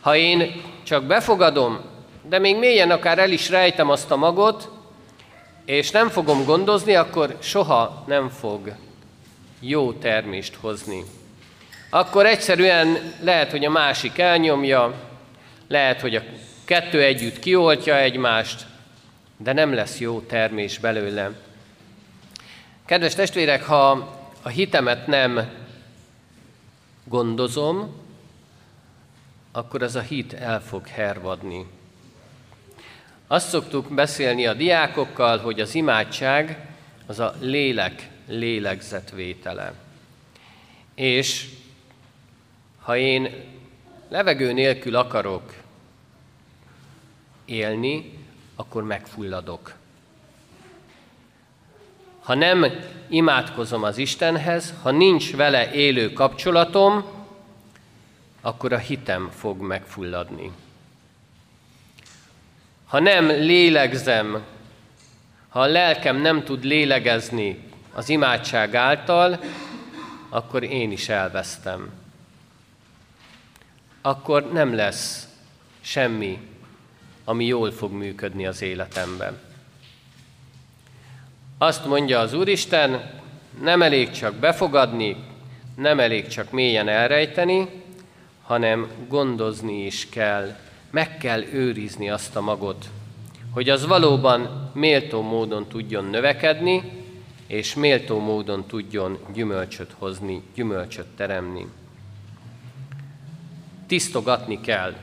Ha 0.01 0.17
én 0.17 0.63
csak 0.83 1.05
befogadom, 1.05 1.81
de 2.29 2.39
még 2.39 2.57
mélyen 2.57 2.91
akár 2.91 3.19
el 3.19 3.31
is 3.31 3.49
rejtem 3.49 3.91
azt 3.91 4.11
a 4.11 4.17
magot, 4.17 4.71
és 5.65 5.91
nem 5.91 6.09
fogom 6.09 6.45
gondozni, 6.45 6.95
akkor 6.95 7.37
soha 7.41 8.05
nem 8.07 8.29
fog 8.29 8.75
jó 9.61 9.93
termést 9.93 10.55
hozni. 10.55 11.05
Akkor 11.91 12.27
egyszerűen 12.27 13.15
lehet, 13.21 13.51
hogy 13.51 13.65
a 13.65 13.71
másik 13.71 14.19
elnyomja, 14.19 14.95
lehet, 15.69 16.01
hogy 16.01 16.15
a 16.15 16.23
kettő 16.65 17.03
együtt 17.03 17.39
kioltja 17.39 17.99
egymást, 17.99 18.67
de 19.37 19.53
nem 19.53 19.75
lesz 19.75 19.99
jó 19.99 20.21
termés 20.21 20.79
belőle. 20.79 21.31
Kedves 22.85 23.15
testvérek, 23.15 23.65
ha 23.65 23.91
a 24.43 24.49
hitemet 24.49 25.07
nem 25.07 25.51
gondozom, 27.05 28.01
akkor 29.53 29.83
az 29.83 29.97
a 29.97 30.01
hit 30.01 30.33
el 30.33 30.63
fog 30.63 30.87
hervadni. 30.87 31.67
Azt 33.33 33.49
szoktuk 33.49 33.95
beszélni 33.95 34.47
a 34.47 34.55
diákokkal, 34.55 35.39
hogy 35.39 35.61
az 35.61 35.75
imádság 35.75 36.67
az 37.07 37.19
a 37.21 37.35
lélek 37.41 38.09
lélegzetvétele. 38.27 39.75
És 40.95 41.49
ha 42.83 42.97
én 42.97 43.45
levegő 44.09 44.53
nélkül 44.53 44.97
akarok 44.97 45.55
élni, 47.45 48.19
akkor 48.57 48.83
megfulladok. 48.83 49.75
Ha 52.21 52.35
nem 52.35 52.67
imádkozom 53.09 53.83
az 53.83 53.99
Istenhez, 53.99 54.75
ha 54.83 54.91
nincs 54.91 55.37
vele 55.37 55.73
élő 55.73 56.13
kapcsolatom, 56.13 57.05
akkor 58.41 58.73
a 58.73 58.79
hitem 58.79 59.31
fog 59.35 59.61
megfulladni. 59.61 60.53
Ha 62.93 63.01
nem 63.01 63.27
lélegzem, 63.27 64.43
ha 65.49 65.61
a 65.61 65.67
lelkem 65.67 66.17
nem 66.17 66.45
tud 66.45 66.65
lélegezni 66.65 67.63
az 67.93 68.09
imádság 68.09 68.75
által, 68.75 69.41
akkor 70.29 70.63
én 70.63 70.93
is 70.93 71.09
elvesztem. 71.09 71.91
Akkor 74.03 74.53
nem 74.53 74.75
lesz 74.75 75.29
semmi, 75.81 76.39
ami 77.25 77.45
jól 77.45 77.71
fog 77.71 77.93
működni 77.93 78.47
az 78.47 78.63
életemben. 78.63 79.41
Azt 81.59 81.87
mondja 81.87 82.19
az 82.19 82.35
Úristen, 82.35 83.11
nem 83.61 83.83
elég 83.83 84.11
csak 84.11 84.35
befogadni, 84.35 85.17
nem 85.77 86.01
elég 86.01 86.27
csak 86.27 86.51
mélyen 86.51 86.89
elrejteni, 86.89 87.69
hanem 88.43 88.91
gondozni 89.09 89.85
is 89.85 90.09
kell, 90.09 90.57
meg 90.93 91.19
kell 91.19 91.43
őrizni 91.43 92.11
azt 92.11 92.37
a 92.37 92.41
magot, 92.41 92.91
hogy 93.51 93.69
az 93.69 93.87
valóban 93.87 94.71
méltó 94.75 95.23
módon 95.23 95.69
tudjon 95.69 96.05
növekedni, 96.05 96.83
és 97.47 97.75
méltó 97.75 98.19
módon 98.19 98.67
tudjon 98.67 99.19
gyümölcsöt 99.35 99.95
hozni, 99.99 100.43
gyümölcsöt 100.55 101.07
teremni. 101.17 101.67
Tisztogatni 103.87 104.61
kell, 104.61 104.95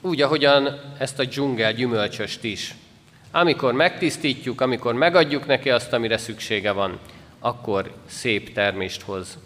úgy, 0.00 0.22
ahogyan 0.22 0.80
ezt 0.98 1.18
a 1.18 1.24
dzsungel 1.24 1.72
gyümölcsöst 1.72 2.44
is. 2.44 2.74
Amikor 3.30 3.72
megtisztítjuk, 3.72 4.60
amikor 4.60 4.94
megadjuk 4.94 5.46
neki 5.46 5.70
azt, 5.70 5.92
amire 5.92 6.16
szüksége 6.16 6.72
van, 6.72 6.98
akkor 7.38 7.92
szép 8.06 8.52
termést 8.52 9.02
hoz. 9.02 9.38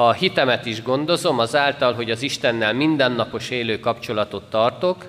Ha 0.00 0.08
a 0.08 0.12
hitemet 0.12 0.66
is 0.66 0.82
gondozom, 0.82 1.38
azáltal, 1.38 1.94
hogy 1.94 2.10
az 2.10 2.22
Istennel 2.22 2.72
mindennapos 2.72 3.50
élő 3.50 3.78
kapcsolatot 3.80 4.50
tartok, 4.50 5.06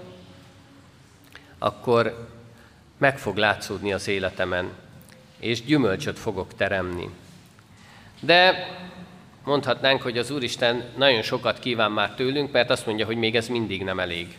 akkor 1.59 2.27
meg 2.97 3.19
fog 3.19 3.37
látszódni 3.37 3.93
az 3.93 4.07
életemen, 4.07 4.69
és 5.39 5.63
gyümölcsöt 5.63 6.19
fogok 6.19 6.55
teremni. 6.55 7.09
De 8.19 8.67
mondhatnánk, 9.43 10.01
hogy 10.01 10.17
az 10.17 10.31
Úristen 10.31 10.83
nagyon 10.97 11.21
sokat 11.21 11.59
kíván 11.59 11.91
már 11.91 12.13
tőlünk, 12.15 12.51
mert 12.51 12.69
azt 12.69 12.85
mondja, 12.85 13.05
hogy 13.05 13.17
még 13.17 13.35
ez 13.35 13.47
mindig 13.47 13.83
nem 13.83 13.99
elég. 13.99 14.37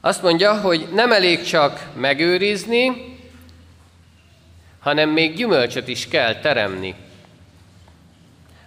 Azt 0.00 0.22
mondja, 0.22 0.60
hogy 0.60 0.88
nem 0.92 1.12
elég 1.12 1.42
csak 1.42 1.86
megőrizni, 1.94 3.16
hanem 4.80 5.10
még 5.10 5.34
gyümölcsöt 5.34 5.88
is 5.88 6.08
kell 6.08 6.34
teremni. 6.34 6.94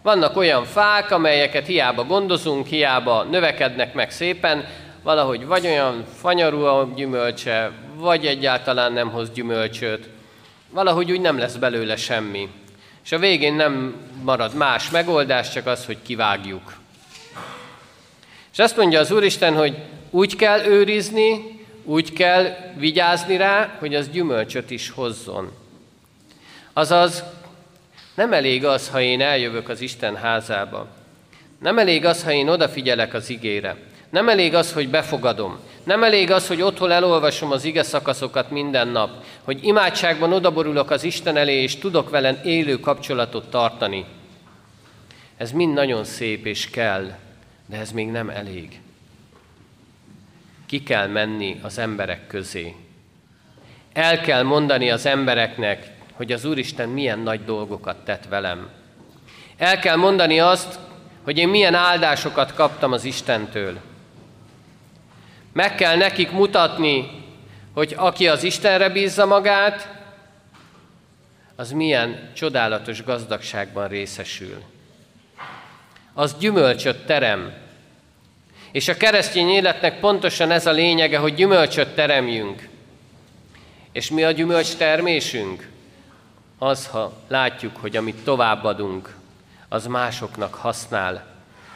Vannak 0.03 0.37
olyan 0.37 0.65
fák, 0.65 1.11
amelyeket 1.11 1.65
hiába 1.65 2.03
gondozunk, 2.03 2.67
hiába 2.67 3.23
növekednek 3.23 3.93
meg 3.93 4.11
szépen, 4.11 4.67
valahogy 5.03 5.45
vagy 5.45 5.65
olyan 5.65 6.05
fanyarú 6.19 6.61
a 6.61 6.91
gyümölcse, 6.95 7.71
vagy 7.95 8.25
egyáltalán 8.25 8.93
nem 8.93 9.09
hoz 9.09 9.31
gyümölcsöt, 9.31 10.09
valahogy 10.69 11.11
úgy 11.11 11.21
nem 11.21 11.37
lesz 11.37 11.55
belőle 11.55 11.95
semmi. 11.95 12.49
És 13.03 13.11
a 13.11 13.19
végén 13.19 13.53
nem 13.53 13.95
marad 14.23 14.53
más 14.53 14.89
megoldás, 14.89 15.51
csak 15.51 15.65
az, 15.65 15.85
hogy 15.85 15.97
kivágjuk. 16.01 16.73
És 18.51 18.59
azt 18.59 18.77
mondja 18.77 18.99
az 18.99 19.11
Úristen, 19.11 19.55
hogy 19.55 19.77
úgy 20.09 20.35
kell 20.35 20.65
őrizni, 20.65 21.59
úgy 21.83 22.13
kell 22.13 22.55
vigyázni 22.75 23.37
rá, 23.37 23.75
hogy 23.79 23.95
az 23.95 24.09
gyümölcsöt 24.09 24.71
is 24.71 24.89
hozzon. 24.89 25.51
Azaz, 26.73 27.23
nem 28.15 28.33
elég 28.33 28.65
az, 28.65 28.89
ha 28.89 29.01
én 29.01 29.21
eljövök 29.21 29.69
az 29.69 29.81
Isten 29.81 30.15
házába. 30.15 30.87
Nem 31.59 31.77
elég 31.77 32.05
az, 32.05 32.23
ha 32.23 32.31
én 32.31 32.49
odafigyelek 32.49 33.13
az 33.13 33.29
igére. 33.29 33.75
Nem 34.09 34.29
elég 34.29 34.55
az, 34.55 34.73
hogy 34.73 34.89
befogadom. 34.89 35.59
Nem 35.83 36.03
elég 36.03 36.31
az, 36.31 36.47
hogy 36.47 36.61
otthon 36.61 36.91
elolvasom 36.91 37.51
az 37.51 37.63
ige 37.63 37.83
szakaszokat 37.83 38.51
minden 38.51 38.87
nap, 38.87 39.23
hogy 39.43 39.59
imádságban 39.63 40.33
odaborulok 40.33 40.89
az 40.89 41.03
Isten 41.03 41.37
elé, 41.37 41.61
és 41.61 41.77
tudok 41.77 42.09
vele 42.09 42.41
élő 42.43 42.79
kapcsolatot 42.79 43.49
tartani. 43.49 44.05
Ez 45.37 45.51
mind 45.51 45.73
nagyon 45.73 46.03
szép 46.03 46.45
és 46.45 46.69
kell, 46.69 47.11
de 47.65 47.77
ez 47.77 47.91
még 47.91 48.07
nem 48.07 48.29
elég. 48.29 48.79
Ki 50.65 50.83
kell 50.83 51.07
menni 51.07 51.59
az 51.61 51.77
emberek 51.77 52.27
közé. 52.27 52.75
El 53.93 54.21
kell 54.21 54.43
mondani 54.43 54.89
az 54.89 55.05
embereknek, 55.05 55.92
hogy 56.13 56.31
az 56.31 56.45
Úristen 56.45 56.89
milyen 56.89 57.19
nagy 57.19 57.43
dolgokat 57.45 58.05
tett 58.05 58.25
velem. 58.29 58.69
El 59.57 59.79
kell 59.79 59.95
mondani 59.95 60.39
azt, 60.39 60.79
hogy 61.23 61.37
én 61.37 61.49
milyen 61.49 61.73
áldásokat 61.73 62.53
kaptam 62.53 62.91
az 62.91 63.03
Istentől. 63.03 63.79
Meg 65.53 65.75
kell 65.75 65.95
nekik 65.95 66.31
mutatni, 66.31 67.23
hogy 67.73 67.93
aki 67.97 68.27
az 68.27 68.43
Istenre 68.43 68.89
bízza 68.89 69.25
magát, 69.25 70.01
az 71.55 71.71
milyen 71.71 72.31
csodálatos 72.33 73.03
gazdagságban 73.03 73.87
részesül. 73.87 74.61
Az 76.13 76.35
gyümölcsöt 76.39 77.05
terem. 77.05 77.53
És 78.71 78.87
a 78.87 78.97
keresztény 78.97 79.49
életnek 79.49 79.99
pontosan 79.99 80.51
ez 80.51 80.65
a 80.65 80.71
lényege, 80.71 81.17
hogy 81.17 81.33
gyümölcsöt 81.33 81.95
teremjünk. 81.95 82.69
És 83.91 84.09
mi 84.09 84.23
a 84.23 84.31
gyümölcs 84.31 84.75
termésünk? 84.75 85.71
Az, 86.63 86.87
ha 86.87 87.13
látjuk, 87.27 87.77
hogy 87.77 87.95
amit 87.95 88.23
továbbadunk, 88.23 89.15
az 89.69 89.87
másoknak 89.87 90.53
használ, 90.53 91.25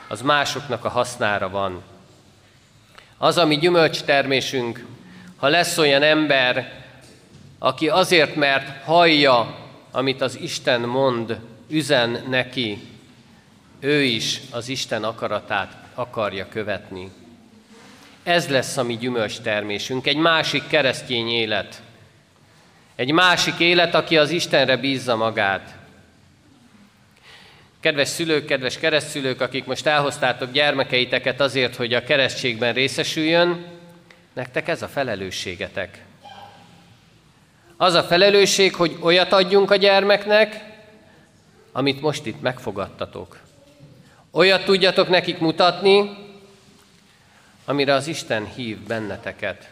az 0.07 0.21
másoknak 0.21 0.85
a 0.85 0.89
hasznára 0.89 1.49
van. 1.49 1.81
Az, 3.17 3.37
ami 3.37 3.57
gyümölcs 3.57 4.01
termésünk, 4.01 4.85
ha 5.37 5.47
lesz 5.47 5.77
olyan 5.77 6.01
ember, 6.01 6.83
aki 7.59 7.89
azért, 7.89 8.35
mert 8.35 8.83
hallja, 8.83 9.57
amit 9.91 10.21
az 10.21 10.39
Isten 10.39 10.81
mond, 10.81 11.39
üzen 11.69 12.23
neki, 12.29 12.87
ő 13.79 14.01
is 14.01 14.41
az 14.51 14.69
Isten 14.69 15.03
akaratát 15.03 15.75
akarja 15.93 16.47
követni. 16.49 17.11
Ez 18.23 18.49
lesz 18.49 18.77
a 18.77 18.83
mi 18.83 18.97
gyümölcs 18.97 19.39
termésünk, 19.39 20.07
egy 20.07 20.17
másik 20.17 20.67
keresztény 20.67 21.27
élet. 21.27 21.81
Egy 22.97 23.11
másik 23.11 23.59
élet, 23.59 23.95
aki 23.95 24.17
az 24.17 24.29
Istenre 24.29 24.77
bízza 24.77 25.15
magát. 25.15 25.75
Kedves 27.79 28.07
szülők, 28.07 28.45
kedves 28.45 28.77
keresztszülők, 28.77 29.41
akik 29.41 29.65
most 29.65 29.85
elhoztátok 29.85 30.51
gyermekeiteket 30.51 31.41
azért, 31.41 31.75
hogy 31.75 31.93
a 31.93 32.03
keresztségben 32.03 32.73
részesüljön, 32.73 33.65
nektek 34.33 34.67
ez 34.67 34.81
a 34.81 34.87
felelősségetek. 34.87 36.03
Az 37.77 37.93
a 37.93 38.03
felelősség, 38.03 38.75
hogy 38.75 38.97
olyat 38.99 39.31
adjunk 39.31 39.71
a 39.71 39.75
gyermeknek, 39.75 40.63
amit 41.71 42.01
most 42.01 42.25
itt 42.25 42.41
megfogadtatok. 42.41 43.37
Olyat 44.31 44.65
tudjatok 44.65 45.09
nekik 45.09 45.37
mutatni, 45.37 46.17
amire 47.65 47.93
az 47.93 48.07
Isten 48.07 48.45
hív 48.55 48.77
benneteket. 48.77 49.69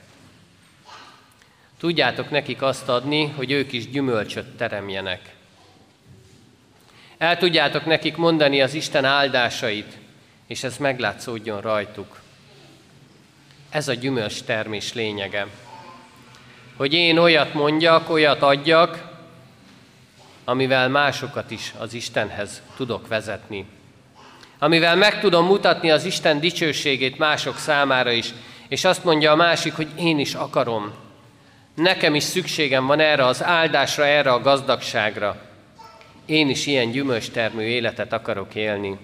Tudjátok 1.80 2.30
nekik 2.30 2.62
azt 2.62 2.90
adni, 2.90 3.26
hogy 3.26 3.52
ők 3.52 3.72
is 3.72 3.90
gyümölcsöt 3.90 4.56
teremjenek. 4.58 5.36
El 7.18 7.38
tudjátok 7.38 7.86
nekik 7.86 8.16
mondani 8.18 8.62
az 8.62 8.74
Isten 8.74 9.06
áldásait, 9.06 9.98
és 10.48 10.64
ez 10.64 10.78
meglátszódjon 10.78 11.62
rajtuk. 11.62 12.20
Ez 13.70 13.88
a 13.88 13.94
gyümölcs 13.94 14.44
termés 14.44 14.94
lényege. 14.94 15.48
Hogy 16.76 16.94
én 16.94 17.18
olyat 17.18 17.54
mondjak, 17.54 18.10
olyat 18.10 18.42
adjak, 18.42 19.14
amivel 20.44 20.90
másokat 20.90 21.52
is 21.52 21.74
az 21.78 21.94
Istenhez 21.94 22.62
tudok 22.76 23.08
vezetni. 23.08 23.66
Amivel 24.60 24.96
meg 24.96 25.20
tudom 25.20 25.46
mutatni 25.46 25.92
az 25.92 26.06
Isten 26.06 26.40
dicsőségét 26.40 27.18
mások 27.18 27.58
számára 27.58 28.12
is, 28.12 28.34
és 28.68 28.86
azt 28.86 29.04
mondja 29.04 29.32
a 29.32 29.36
másik, 29.36 29.74
hogy 29.74 29.88
én 29.96 30.20
is 30.20 30.34
akarom. 30.34 30.94
Nekem 31.76 32.16
is 32.16 32.24
szükségem 32.24 32.86
van 32.86 33.00
erre 33.00 33.26
az 33.26 33.44
áldásra, 33.44 34.06
erre 34.06 34.32
a 34.32 34.42
gazdagságra. 34.42 35.42
Én 36.26 36.50
is 36.50 36.66
ilyen 36.66 36.92
gyümölcstermő 36.92 37.64
életet 37.64 38.14
akarok 38.14 38.56
élni. 38.56 38.98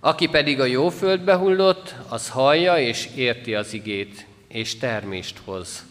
Aki 0.00 0.26
pedig 0.26 0.60
a 0.60 0.64
jó 0.64 0.88
földbe 0.88 1.34
hullott, 1.34 1.94
az 2.08 2.28
hallja 2.28 2.78
és 2.78 3.08
érti 3.14 3.54
az 3.54 3.72
igét, 3.72 4.26
és 4.48 4.78
termést 4.78 5.38
hoz. 5.44 5.84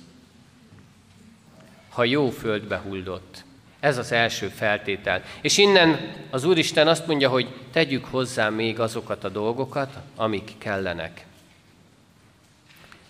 Ha 1.90 2.04
jó 2.04 2.30
földbe 2.30 2.78
hullott. 2.78 3.44
Ez 3.80 3.98
az 3.98 4.12
első 4.12 4.48
feltétel. 4.48 5.24
És 5.42 5.58
innen 5.58 6.16
az 6.30 6.44
Úristen 6.44 6.88
azt 6.88 7.08
mondja, 7.08 7.30
hogy 7.30 7.48
tegyük 7.72 8.06
hozzá 8.06 8.50
még 8.50 8.80
azokat 8.80 9.24
a 9.24 9.30
dolgokat, 9.30 9.98
amik 10.16 10.52
kellenek. 10.58 11.26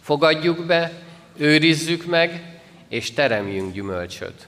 Fogadjuk 0.01 0.65
be, 0.65 0.91
őrizzük 1.37 2.05
meg, 2.05 2.59
és 2.89 3.11
teremjünk 3.11 3.73
gyümölcsöt. 3.73 4.47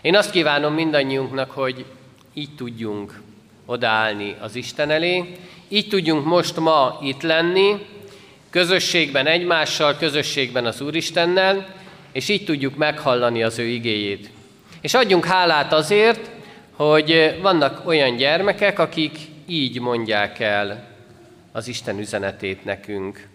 Én 0.00 0.16
azt 0.16 0.30
kívánom 0.30 0.74
mindannyiunknak, 0.74 1.50
hogy 1.50 1.84
így 2.34 2.54
tudjunk 2.56 3.20
odaállni 3.66 4.36
az 4.40 4.56
Isten 4.56 4.90
elé, 4.90 5.36
így 5.68 5.88
tudjunk 5.88 6.24
most 6.24 6.56
ma 6.56 6.98
itt 7.02 7.22
lenni, 7.22 7.86
közösségben 8.50 9.26
egymással, 9.26 9.96
közösségben 9.96 10.66
az 10.66 10.80
Úristennel, 10.80 11.74
és 12.12 12.28
így 12.28 12.44
tudjuk 12.44 12.76
meghallani 12.76 13.42
az 13.42 13.58
ő 13.58 13.64
igéjét. 13.64 14.30
És 14.80 14.94
adjunk 14.94 15.24
hálát 15.24 15.72
azért, 15.72 16.30
hogy 16.72 17.38
vannak 17.42 17.86
olyan 17.86 18.16
gyermekek, 18.16 18.78
akik 18.78 19.18
így 19.46 19.80
mondják 19.80 20.40
el 20.40 20.88
az 21.52 21.68
Isten 21.68 21.98
üzenetét 21.98 22.64
nekünk. 22.64 23.28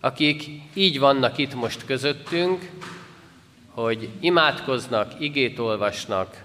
Akik 0.00 0.44
így 0.74 0.98
vannak 0.98 1.38
itt 1.38 1.54
most 1.54 1.84
közöttünk, 1.84 2.70
hogy 3.70 4.08
imádkoznak, 4.20 5.12
igét 5.18 5.58
olvasnak, 5.58 6.44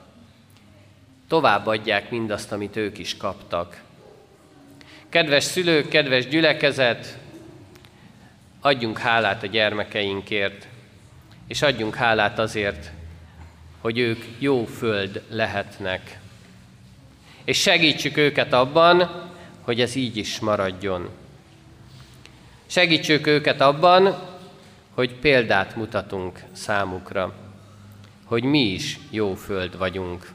továbbadják 1.28 2.10
mindazt, 2.10 2.52
amit 2.52 2.76
ők 2.76 2.98
is 2.98 3.18
kaptak. 3.18 3.82
Kedves 5.10 5.44
szülők, 5.44 5.88
kedves 5.88 6.28
gyülekezet, 6.28 7.18
adjunk 8.62 8.98
hálát 8.98 9.44
a 9.44 9.48
gyermekeinkért, 9.48 10.68
és 11.48 11.62
adjunk 11.62 11.96
hálát 11.96 12.40
azért, 12.40 12.92
hogy 13.82 13.98
ők 13.98 14.24
jó 14.40 14.66
föld 14.66 15.22
lehetnek. 15.30 16.20
És 17.44 17.62
segítsük 17.62 18.18
őket 18.18 18.54
abban, 18.54 19.30
hogy 19.62 19.82
ez 19.82 19.96
így 19.96 20.18
is 20.18 20.40
maradjon. 20.40 21.10
Segítsük 22.68 23.28
őket 23.28 23.62
abban, 23.62 24.16
hogy 24.94 25.14
példát 25.14 25.76
mutatunk 25.76 26.44
számukra, 26.52 27.34
hogy 28.24 28.44
mi 28.44 28.60
is 28.60 29.00
jó 29.10 29.34
föld 29.34 29.78
vagyunk. 29.78 30.32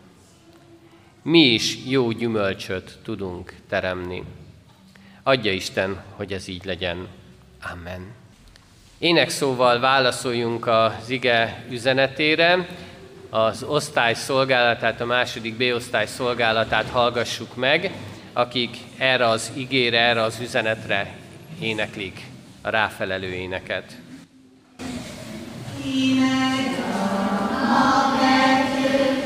Mi 1.23 1.41
is 1.41 1.79
jó 1.87 2.11
gyümölcsöt 2.11 2.99
tudunk 3.05 3.55
teremni. 3.69 4.23
Adja 5.23 5.53
Isten, 5.53 6.03
hogy 6.17 6.33
ez 6.33 6.49
így 6.49 6.65
legyen. 6.65 7.09
Amen. 7.73 8.15
Énekszóval 8.99 9.81
válaszoljunk 9.81 10.67
az 10.67 11.09
ige 11.09 11.65
üzenetére, 11.71 12.69
az 13.31 13.63
osztály 13.63 14.15
szolgálatát, 14.15 15.01
a 15.01 15.05
második 15.05 15.57
B-osztály 15.57 16.07
szolgálatát 16.07 16.89
hallgassuk 16.89 17.57
meg, 17.57 17.93
akik 18.33 18.77
erre 18.99 19.29
az 19.29 19.53
igére, 19.55 20.01
erre 20.01 20.23
az 20.23 20.39
üzenetre 20.41 21.19
éneklik 21.61 22.27
a 22.63 22.71
ráfelelő 22.71 23.33
éneket. 23.33 23.97
Ének 25.87 26.79
a 27.71 28.19
kettő, 28.21 29.21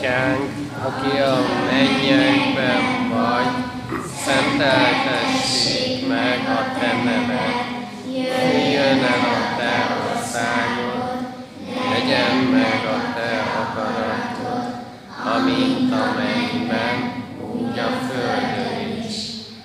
Atyánk, 0.00 0.50
aki 0.86 1.18
a 1.18 1.38
mennyekben 1.70 3.08
vagy, 3.08 3.52
szenteltessék 4.24 6.08
meg 6.08 6.38
a 6.48 6.78
te 6.78 6.92
neved, 7.04 7.58
jöjjön 8.06 9.04
el 9.04 9.20
a 9.20 9.56
te 9.58 9.96
országod, 10.10 11.18
legyen 11.90 12.36
meg 12.36 12.84
a 12.84 13.14
te 13.14 13.42
akaratod, 13.60 14.66
amint 15.34 15.92
a 15.92 16.14
mennyben, 16.18 17.24
úgy 17.52 17.78
a 17.78 17.90
földön 18.06 19.04
is. 19.06 19.14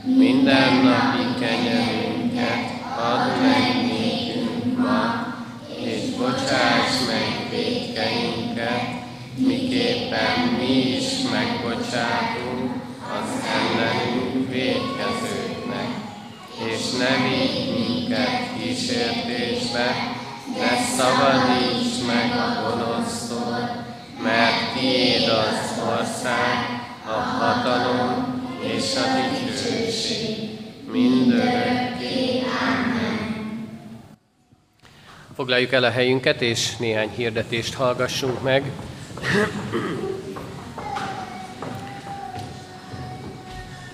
Minden 0.03 0.73
napi 0.76 1.39
kenyerünket 1.39 2.65
add 2.97 3.41
meg 3.41 3.74
miképpen 10.16 10.59
mi 10.59 10.95
is 10.95 11.05
megbocsátunk 11.32 12.72
az 13.01 13.30
ellenünk 13.55 14.49
védkezőknek. 14.49 15.88
És 16.68 16.91
ne 16.97 17.28
vigy 17.28 17.74
minket 17.78 18.39
kísértésbe, 18.57 20.13
de 20.57 20.78
szabadíts 20.97 22.05
meg 22.07 22.32
a 22.32 22.61
gonosztól, 22.61 23.86
mert 24.24 24.74
tiéd 24.74 25.30
az 25.30 25.82
ország, 25.99 26.84
a 27.05 27.20
hatalom 27.20 28.43
és 28.61 28.95
a 28.95 29.05
dicsőség 29.30 30.49
mindörökké. 30.91 32.43
Amen. 32.61 33.68
Foglaljuk 35.36 35.72
el 35.72 35.84
a 35.84 35.89
helyünket, 35.89 36.41
és 36.41 36.78
néhány 36.78 37.09
hirdetést 37.16 37.74
hallgassunk 37.74 38.41
meg. 38.41 38.72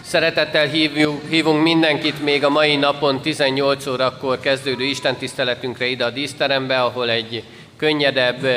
Szeretettel 0.01 0.67
hívjuk, 0.67 1.29
hívunk 1.29 1.63
mindenkit 1.63 2.23
még 2.23 2.43
a 2.43 2.49
mai 2.49 2.75
napon 2.75 3.21
18 3.21 3.88
órakor 3.88 4.39
kezdődő 4.39 4.84
istentiszteletünkre 4.84 5.86
ide 5.86 6.05
a 6.05 6.09
díszterembe, 6.09 6.82
ahol 6.82 7.09
egy 7.09 7.43
könnyedebb 7.77 8.47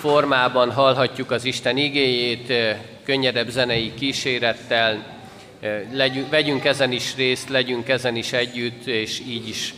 formában 0.00 0.72
hallhatjuk 0.72 1.30
az 1.30 1.44
Isten 1.44 1.76
igéjét, 1.76 2.52
könnyedebb 3.04 3.48
zenei 3.48 3.94
kísérettel, 3.94 5.16
legyünk, 5.92 6.30
vegyünk 6.30 6.64
ezen 6.64 6.92
is 6.92 7.16
részt, 7.16 7.48
legyünk 7.48 7.88
ezen 7.88 8.16
is 8.16 8.32
együtt, 8.32 8.86
és 8.86 9.20
így 9.20 9.48
is 9.48 9.74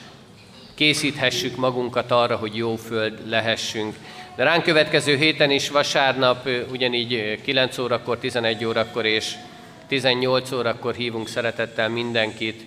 készíthessük 0.75 1.57
magunkat 1.57 2.11
arra, 2.11 2.37
hogy 2.37 2.57
jó 2.57 2.77
föld 2.77 3.19
lehessünk. 3.29 3.95
De 4.39 4.45
ránk 4.45 4.63
következő 4.63 5.17
héten 5.17 5.51
is 5.51 5.71
vasárnap, 5.71 6.49
ugyanígy 6.71 7.41
9 7.43 7.79
órakor, 7.79 8.19
11 8.19 8.65
órakor 8.65 9.05
és 9.07 9.35
18 9.87 10.53
órakor 10.53 10.95
hívunk 10.95 11.29
szeretettel 11.29 11.89
mindenkit 11.89 12.65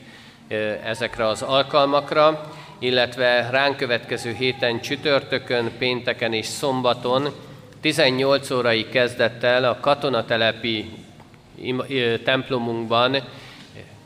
ezekre 0.83 1.27
az 1.27 1.41
alkalmakra, 1.41 2.51
illetve 2.79 3.49
ránk 3.51 3.77
következő 3.77 4.33
héten 4.33 4.81
csütörtökön, 4.81 5.71
pénteken 5.77 6.33
és 6.33 6.45
szombaton 6.45 7.33
18 7.81 8.51
órai 8.51 8.89
kezdettel 8.89 9.63
a 9.63 9.79
katonatelepi 9.79 10.89
templomunkban 12.23 13.17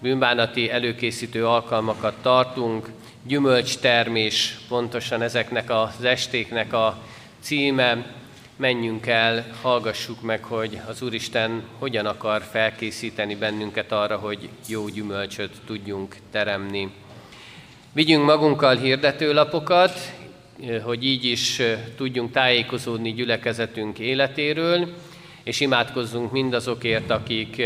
bűnbánati 0.01 0.71
előkészítő 0.71 1.47
alkalmakat 1.47 2.15
tartunk, 2.21 2.89
gyümölcstermés, 3.23 4.57
pontosan 4.67 5.21
ezeknek 5.21 5.69
az 5.69 6.03
estéknek 6.03 6.73
a 6.73 6.97
címe, 7.45 8.05
menjünk 8.55 9.07
el, 9.07 9.45
hallgassuk 9.61 10.21
meg, 10.21 10.43
hogy 10.43 10.79
az 10.87 11.01
Úristen 11.01 11.63
hogyan 11.79 12.05
akar 12.05 12.41
felkészíteni 12.41 13.35
bennünket 13.35 13.91
arra, 13.91 14.17
hogy 14.17 14.49
jó 14.67 14.87
gyümölcsöt 14.87 15.51
tudjunk 15.65 16.15
teremni. 16.31 16.91
Vigyünk 17.91 18.25
magunkkal 18.25 18.75
hirdetőlapokat, 18.75 20.13
hogy 20.83 21.05
így 21.05 21.25
is 21.25 21.61
tudjunk 21.95 22.31
tájékozódni 22.31 23.13
gyülekezetünk 23.13 23.99
életéről, 23.99 24.93
és 25.43 25.59
imádkozzunk 25.59 26.31
mindazokért, 26.31 27.09
akik 27.09 27.61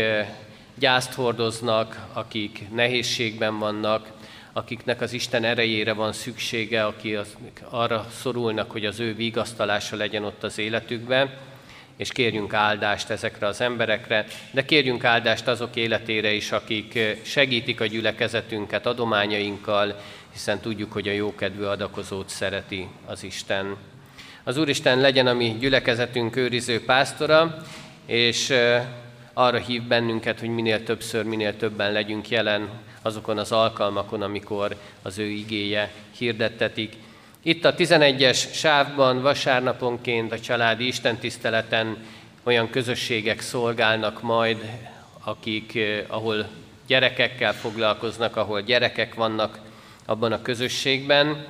gyászt 0.78 1.12
hordoznak, 1.12 2.06
akik 2.12 2.64
nehézségben 2.74 3.58
vannak, 3.58 4.12
akiknek 4.52 5.00
az 5.00 5.12
Isten 5.12 5.44
erejére 5.44 5.92
van 5.92 6.12
szüksége, 6.12 6.84
aki 6.84 7.14
az, 7.14 7.36
arra 7.68 8.06
szorulnak, 8.20 8.70
hogy 8.70 8.84
az 8.84 9.00
ő 9.00 9.14
vigasztalása 9.14 9.96
legyen 9.96 10.24
ott 10.24 10.44
az 10.44 10.58
életükben, 10.58 11.30
és 11.96 12.12
kérjünk 12.12 12.54
áldást 12.54 13.10
ezekre 13.10 13.46
az 13.46 13.60
emberekre, 13.60 14.26
de 14.50 14.64
kérjünk 14.64 15.04
áldást 15.04 15.48
azok 15.48 15.76
életére 15.76 16.32
is, 16.32 16.52
akik 16.52 16.98
segítik 17.22 17.80
a 17.80 17.86
gyülekezetünket 17.86 18.86
adományainkkal, 18.86 20.00
hiszen 20.32 20.60
tudjuk, 20.60 20.92
hogy 20.92 21.08
a 21.08 21.12
jókedvű 21.12 21.62
adakozót 21.62 22.28
szereti 22.28 22.88
az 23.06 23.24
Isten. 23.24 23.76
Az 24.44 24.56
Úristen 24.56 25.00
legyen 25.00 25.26
a 25.26 25.32
mi 25.32 25.56
gyülekezetünk 25.60 26.36
őriző 26.36 26.84
pásztora, 26.84 27.56
és 28.06 28.52
arra 29.32 29.58
hív 29.58 29.82
bennünket, 29.82 30.40
hogy 30.40 30.48
minél 30.48 30.82
többször, 30.82 31.24
minél 31.24 31.56
többen 31.56 31.92
legyünk 31.92 32.28
jelen 32.28 32.68
azokon 33.02 33.38
az 33.38 33.52
alkalmakon, 33.52 34.22
amikor 34.22 34.76
az 35.02 35.18
ő 35.18 35.24
igéje 35.24 35.92
hirdettetik. 36.16 36.96
Itt 37.42 37.64
a 37.64 37.74
11-es 37.74 38.52
sávban 38.52 39.22
vasárnaponként 39.22 40.32
a 40.32 40.40
családi 40.40 40.86
istentiszteleten 40.86 41.96
olyan 42.42 42.70
közösségek 42.70 43.40
szolgálnak 43.40 44.22
majd, 44.22 44.70
akik, 45.24 45.74
eh, 45.76 46.04
ahol 46.08 46.48
gyerekekkel 46.86 47.54
foglalkoznak, 47.54 48.36
ahol 48.36 48.60
gyerekek 48.60 49.14
vannak 49.14 49.58
abban 50.04 50.32
a 50.32 50.42
közösségben, 50.42 51.46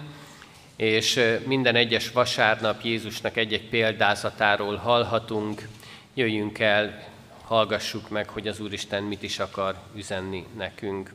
és 0.77 1.17
eh, 1.17 1.41
minden 1.47 1.75
egyes 1.75 2.11
vasárnap 2.11 2.85
Jézusnak 2.85 3.37
egy-egy 3.37 3.69
példázatáról 3.69 4.77
hallhatunk. 4.77 5.69
Jöjjünk 6.15 6.59
el, 6.59 7.09
hallgassuk 7.45 8.09
meg, 8.09 8.29
hogy 8.29 8.49
az 8.49 8.61
Úristen 8.61 9.03
mit 9.03 9.23
is 9.23 9.39
akar 9.39 9.77
üzenni 9.97 10.47
nekünk. 10.57 11.13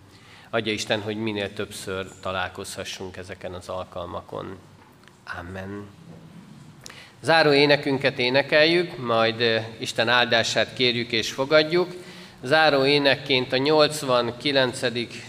Adja 0.55 0.73
Isten, 0.73 1.01
hogy 1.01 1.17
minél 1.17 1.53
többször 1.53 2.05
találkozhassunk 2.21 3.17
ezeken 3.17 3.53
az 3.53 3.69
alkalmakon. 3.69 4.57
Amen. 5.39 5.87
Záró 7.21 7.53
énekünket 7.53 8.19
énekeljük, 8.19 8.97
majd 8.97 9.65
Isten 9.77 10.09
áldását 10.09 10.73
kérjük 10.73 11.11
és 11.11 11.31
fogadjuk. 11.31 11.93
Záró 12.43 12.85
énekként 12.85 13.53
a 13.53 13.57
89. 13.57 14.79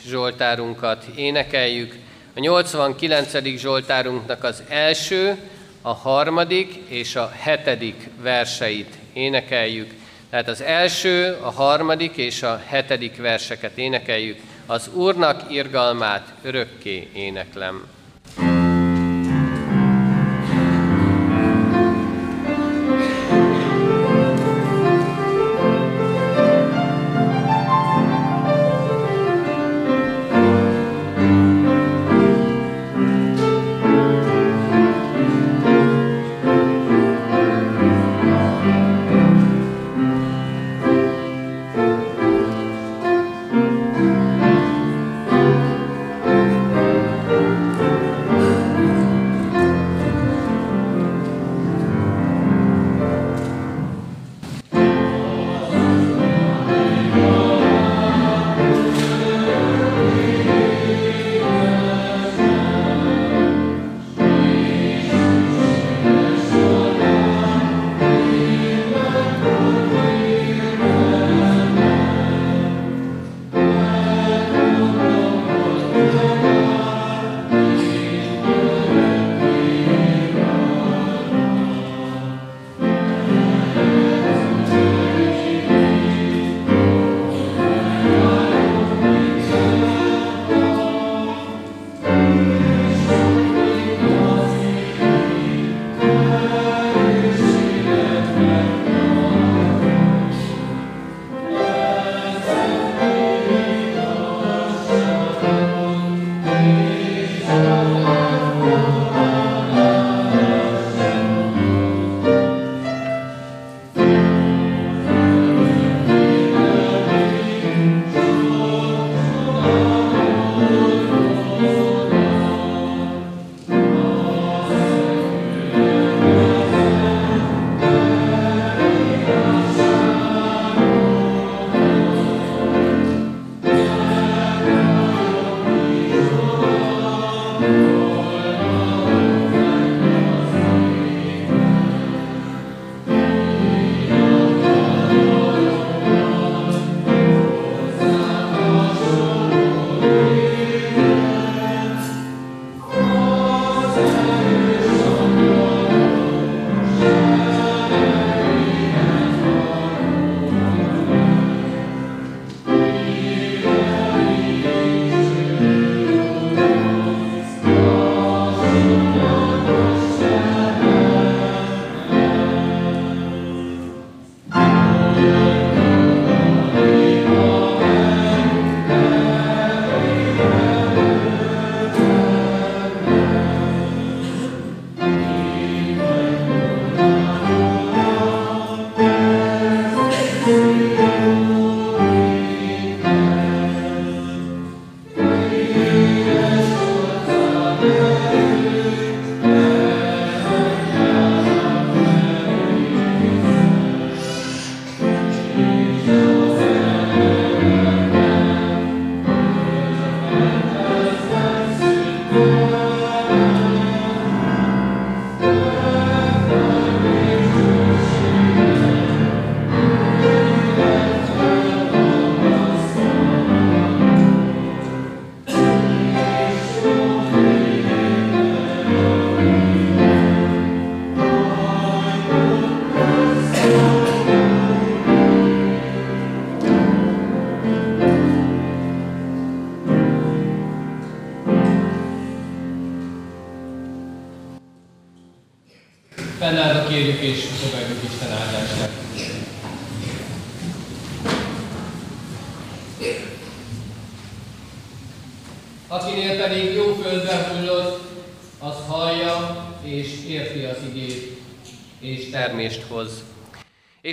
Zsoltárunkat 0.07 1.05
énekeljük. 1.17 1.95
A 2.35 2.41
89. 2.41 3.57
Zsoltárunknak 3.57 4.45
az 4.45 4.63
első, 4.69 5.39
a 5.83 5.93
harmadik 5.93 6.75
és 6.89 7.17
a 7.17 7.29
hetedik 7.29 8.09
verseit 8.23 8.99
énekeljük. 9.13 9.95
Tehát 10.31 10.49
az 10.49 10.61
első, 10.61 11.37
a 11.41 11.51
harmadik 11.51 12.17
és 12.17 12.43
a 12.43 12.63
hetedik 12.67 13.17
verseket 13.17 13.79
énekeljük. 13.79 14.39
Az 14.69 14.89
Úrnak 14.93 15.51
irgalmát 15.51 16.33
örökké 16.43 17.11
éneklem. 17.15 17.87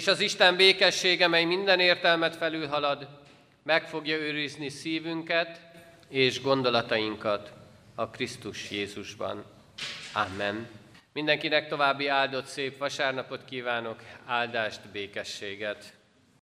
És 0.04 0.10
az 0.10 0.20
Isten 0.20 0.56
békessége, 0.56 1.28
mely 1.28 1.44
minden 1.44 1.80
értelmet 1.80 2.36
felülhalad, 2.36 3.08
meg 3.64 3.88
fogja 3.88 4.18
őrizni 4.18 4.70
szívünket 4.70 5.62
és 6.10 6.42
gondolatainkat 6.42 7.52
a 7.96 8.10
Krisztus 8.10 8.72
Jézusban. 8.72 9.46
Amen. 10.14 10.68
Mindenkinek 11.14 11.68
további 11.68 12.08
áldott 12.08 12.46
szép 12.46 12.78
vasárnapot 12.78 13.46
kívánok, 13.46 14.02
áldást, 14.26 14.82
békességet. 14.92 15.94